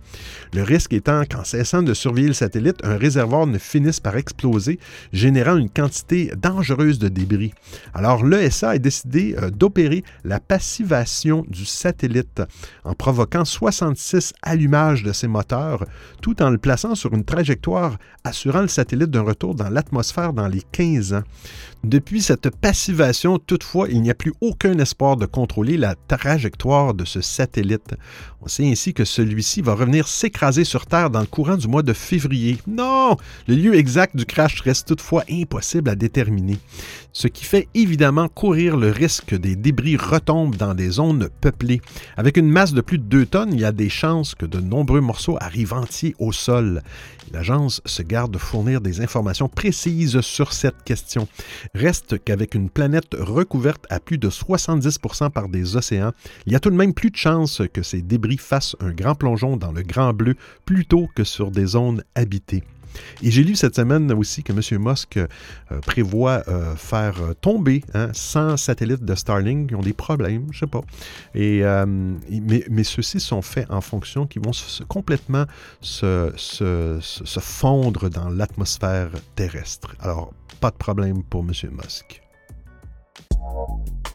Le 0.53 0.63
risque 0.63 0.93
étant 0.93 1.23
qu'en 1.25 1.43
cessant 1.43 1.81
de 1.81 1.93
surveiller 1.93 2.27
le 2.27 2.33
satellite, 2.33 2.77
un 2.83 2.97
réservoir 2.97 3.47
ne 3.47 3.57
finisse 3.57 3.99
par 3.99 4.17
exploser, 4.17 4.79
générant 5.13 5.57
une 5.57 5.69
quantité 5.69 6.31
dangereuse 6.37 6.99
de 6.99 7.07
débris. 7.07 7.53
Alors 7.93 8.25
l'ESA 8.25 8.71
a 8.71 8.77
décidé 8.77 9.35
euh, 9.37 9.49
d'opérer 9.49 10.03
la 10.23 10.39
passivation 10.39 11.45
du 11.47 11.65
satellite 11.65 12.41
en 12.89 12.95
provoquant 12.95 13.45
66 13.45 14.33
allumages 14.41 15.03
de 15.03 15.13
ses 15.13 15.27
moteurs, 15.27 15.85
tout 16.23 16.41
en 16.41 16.49
le 16.49 16.57
plaçant 16.57 16.95
sur 16.95 17.13
une 17.13 17.23
trajectoire 17.23 17.97
assurant 18.23 18.61
le 18.61 18.67
satellite 18.67 19.11
d'un 19.11 19.21
retour 19.21 19.53
dans 19.53 19.69
l'atmosphère 19.69 20.33
dans 20.33 20.47
les 20.47 20.63
15 20.71 21.13
ans. 21.13 21.23
Depuis 21.85 22.21
cette 22.21 22.49
passivation, 22.49 23.39
toutefois, 23.39 23.87
il 23.89 24.01
n'y 24.01 24.11
a 24.11 24.15
plus 24.15 24.33
aucun 24.41 24.77
espoir 24.79 25.15
de 25.15 25.25
contrôler 25.25 25.77
la 25.77 25.95
trajectoire 25.95 26.93
de 26.93 27.05
ce 27.05 27.21
satellite. 27.21 27.95
On 28.41 28.47
sait 28.47 28.69
ainsi 28.69 28.93
que 28.93 29.05
celui-ci 29.05 29.61
va 29.61 29.75
revenir 29.75 30.07
s'écraser 30.07 30.65
sur 30.65 30.85
Terre 30.85 31.09
dans 31.09 31.21
le 31.21 31.25
courant 31.25 31.55
du 31.55 31.67
mois 31.67 31.81
de 31.81 31.93
février. 31.93 32.57
Non! 32.67 33.15
Le 33.47 33.55
lieu 33.55 33.75
exact 33.75 34.15
du 34.17 34.25
crash 34.25 34.59
reste 34.61 34.89
toutefois 34.89 35.23
impossible 35.29 35.89
à 35.89 35.95
déterminer, 35.95 36.57
ce 37.13 37.27
qui 37.27 37.45
fait 37.45 37.69
évidemment 37.73 38.27
courir 38.27 38.75
le 38.75 38.91
risque 38.91 39.25
que 39.25 39.35
des 39.35 39.55
débris 39.55 39.97
retombent 39.97 40.57
dans 40.57 40.73
des 40.73 40.89
zones 40.89 41.29
peuplées. 41.41 41.81
Avec 42.17 42.37
une 42.37 42.49
masse 42.49 42.73
de 42.73 42.81
plus 42.81 42.97
de 42.97 43.03
2 43.03 43.25
tonnes, 43.25 43.53
il 43.53 43.59
y 43.61 43.65
a 43.65 43.71
des 43.71 43.89
chances 43.89 44.35
que 44.35 44.45
de 44.45 44.59
nombreux 44.59 45.01
morceaux 45.01 45.37
arrivent 45.39 45.73
entiers 45.73 46.15
au 46.19 46.31
sol. 46.31 46.81
L'agence 47.31 47.81
se 47.85 48.01
garde 48.01 48.31
de 48.31 48.37
fournir 48.37 48.81
des 48.81 49.01
informations 49.01 49.49
précises 49.49 50.21
sur 50.21 50.51
cette 50.51 50.83
question. 50.83 51.27
Reste 51.75 52.23
qu'avec 52.23 52.55
une 52.55 52.69
planète 52.69 53.15
recouverte 53.17 53.85
à 53.89 53.99
plus 53.99 54.17
de 54.17 54.29
70% 54.29 55.29
par 55.29 55.49
des 55.49 55.75
océans, 55.75 56.11
il 56.45 56.53
y 56.53 56.55
a 56.55 56.59
tout 56.59 56.69
de 56.69 56.75
même 56.75 56.93
plus 56.93 57.11
de 57.11 57.15
chances 57.15 57.61
que 57.73 57.83
ces 57.83 58.01
débris 58.01 58.37
fassent 58.37 58.75
un 58.79 58.91
grand 58.91 59.15
plongeon 59.15 59.57
dans 59.57 59.71
le 59.71 59.83
grand 59.83 60.13
bleu 60.13 60.35
plutôt 60.65 61.07
que 61.15 61.23
sur 61.23 61.51
des 61.51 61.65
zones 61.65 62.03
habitées. 62.15 62.63
Et 63.21 63.31
j'ai 63.31 63.43
lu 63.43 63.55
cette 63.55 63.75
semaine 63.75 64.11
aussi 64.13 64.43
que 64.43 64.53
M. 64.53 64.81
Musk 64.81 65.17
euh, 65.17 65.27
prévoit 65.81 66.43
euh, 66.47 66.75
faire 66.75 67.15
tomber 67.41 67.83
100 68.13 68.39
hein, 68.39 68.57
satellites 68.57 69.03
de 69.03 69.15
Starlink 69.15 69.69
qui 69.69 69.75
ont 69.75 69.81
des 69.81 69.93
problèmes, 69.93 70.47
je 70.51 70.59
sais 70.59 70.67
pas. 70.67 70.81
Et, 71.35 71.63
mais, 72.29 72.63
mais 72.69 72.83
ceux-ci 72.83 73.19
sont 73.19 73.41
faits 73.41 73.69
en 73.69 73.81
fonction 73.81 74.25
qui 74.27 74.39
vont 74.39 74.51
complètement 74.87 75.45
se, 75.81 76.31
se 76.35 77.39
fondre 77.39 78.09
dans 78.09 78.29
l'atmosphère 78.29 79.09
terrestre. 79.35 79.95
Alors, 79.99 80.33
pas 80.59 80.71
de 80.71 80.75
problème 80.75 81.23
pour 81.23 81.41
M. 81.41 81.51
Musk. 81.71 82.21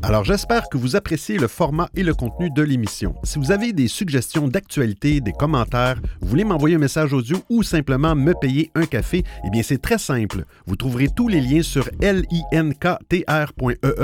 Alors 0.07 0.22
j'espère 0.22 0.68
que 0.68 0.76
vous 0.76 0.96
appréciez 0.96 1.38
le 1.38 1.48
format 1.48 1.88
et 1.96 2.02
le 2.02 2.12
contenu 2.12 2.50
de 2.50 2.61
l'émission. 2.61 3.14
Si 3.24 3.38
vous 3.38 3.52
avez 3.52 3.72
des 3.72 3.88
suggestions 3.88 4.48
d'actualité, 4.48 5.22
des 5.22 5.32
commentaires, 5.32 5.98
vous 6.20 6.28
voulez 6.28 6.44
m'envoyer 6.44 6.76
un 6.76 6.78
message 6.78 7.14
audio 7.14 7.38
ou 7.48 7.62
simplement 7.62 8.14
me 8.14 8.34
payer 8.34 8.70
un 8.74 8.84
café, 8.84 9.24
eh 9.46 9.50
bien 9.50 9.62
c'est 9.62 9.80
très 9.80 9.96
simple. 9.96 10.44
Vous 10.66 10.76
trouverez 10.76 11.09
tous 11.09 11.28
les 11.28 11.40
liens 11.40 11.62
sur 11.62 11.88
linktr.ee 12.02 12.92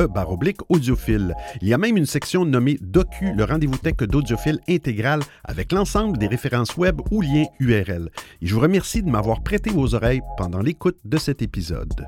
baroblique 0.09 0.61
audiophile. 0.70 1.34
Il 1.61 1.68
y 1.68 1.74
a 1.74 1.78
même 1.78 1.98
une 1.98 2.07
section 2.07 2.46
nommée 2.46 2.78
Docu, 2.80 3.34
le 3.36 3.44
rendez-vous 3.44 3.76
tech 3.76 3.96
d'audiophile 3.96 4.61
intégral 4.70 5.20
avec 5.44 5.70
l'ensemble 5.70 6.16
des 6.16 6.28
références 6.28 6.78
web 6.78 6.98
ou 7.11 7.20
liens 7.20 7.44
URL. 7.59 8.09
Et 8.40 8.46
je 8.46 8.55
vous 8.55 8.61
remercie 8.61 9.03
de 9.03 9.11
m'avoir 9.11 9.42
prêté 9.42 9.68
vos 9.68 9.94
oreilles 9.94 10.22
pendant 10.38 10.61
l'écoute 10.61 10.96
de 11.05 11.18
cet 11.18 11.42
épisode. 11.42 12.07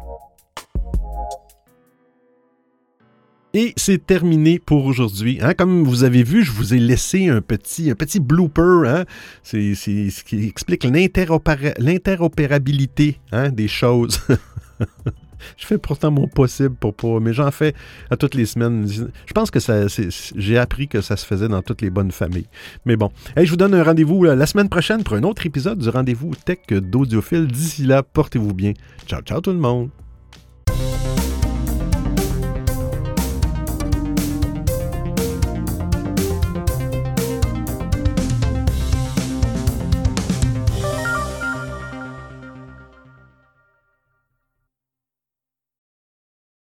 Et 3.54 3.74
c'est 3.76 4.06
terminé 4.06 4.58
pour 4.58 4.86
aujourd'hui. 4.86 5.38
Hein. 5.42 5.52
Comme 5.52 5.84
vous 5.84 6.04
avez 6.04 6.22
vu, 6.22 6.42
je 6.42 6.52
vous 6.52 6.72
ai 6.72 6.78
laissé 6.78 7.28
un 7.28 7.42
petit, 7.42 7.90
un 7.90 7.94
petit 7.94 8.18
blooper. 8.18 8.86
Hein. 8.86 9.04
C'est 9.42 9.74
ce 9.74 10.24
qui 10.24 10.46
explique 10.46 10.84
l'interopérabilité 10.84 13.18
hein, 13.30 13.50
des 13.50 13.68
choses. 13.68 14.22
je 15.56 15.66
fais 15.66 15.76
pourtant 15.76 16.10
mon 16.10 16.28
possible 16.28 16.74
pour 16.74 16.94
pas, 16.94 17.20
mais 17.20 17.34
j'en 17.34 17.50
fais 17.50 17.74
à 18.10 18.16
toutes 18.16 18.34
les 18.34 18.46
semaines. 18.46 18.88
Je 18.88 19.32
pense 19.34 19.50
que 19.50 19.58
j'ai 20.36 20.58
appris 20.58 20.88
que 20.88 21.02
ça 21.02 21.16
se 21.16 21.26
faisait 21.26 21.48
dans 21.48 21.60
toutes 21.60 21.82
les 21.82 21.90
bonnes 21.90 22.12
familles. 22.12 22.48
Mais 22.86 22.96
bon, 22.96 23.10
je 23.36 23.50
vous 23.50 23.56
donne 23.56 23.74
un 23.74 23.82
rendez-vous 23.82 24.24
euh, 24.24 24.34
la 24.34 24.46
semaine 24.46 24.70
prochaine 24.70 25.04
pour 25.04 25.16
un 25.16 25.24
autre 25.24 25.44
épisode 25.44 25.78
du 25.78 25.90
rendez-vous 25.90 26.32
tech 26.44 26.60
d'audiophile. 26.70 27.48
D'ici 27.48 27.84
là, 27.84 28.02
portez-vous 28.02 28.54
bien. 28.54 28.72
Ciao, 29.06 29.20
ciao 29.20 29.40
tout 29.40 29.52
le 29.52 29.58
monde. 29.58 29.90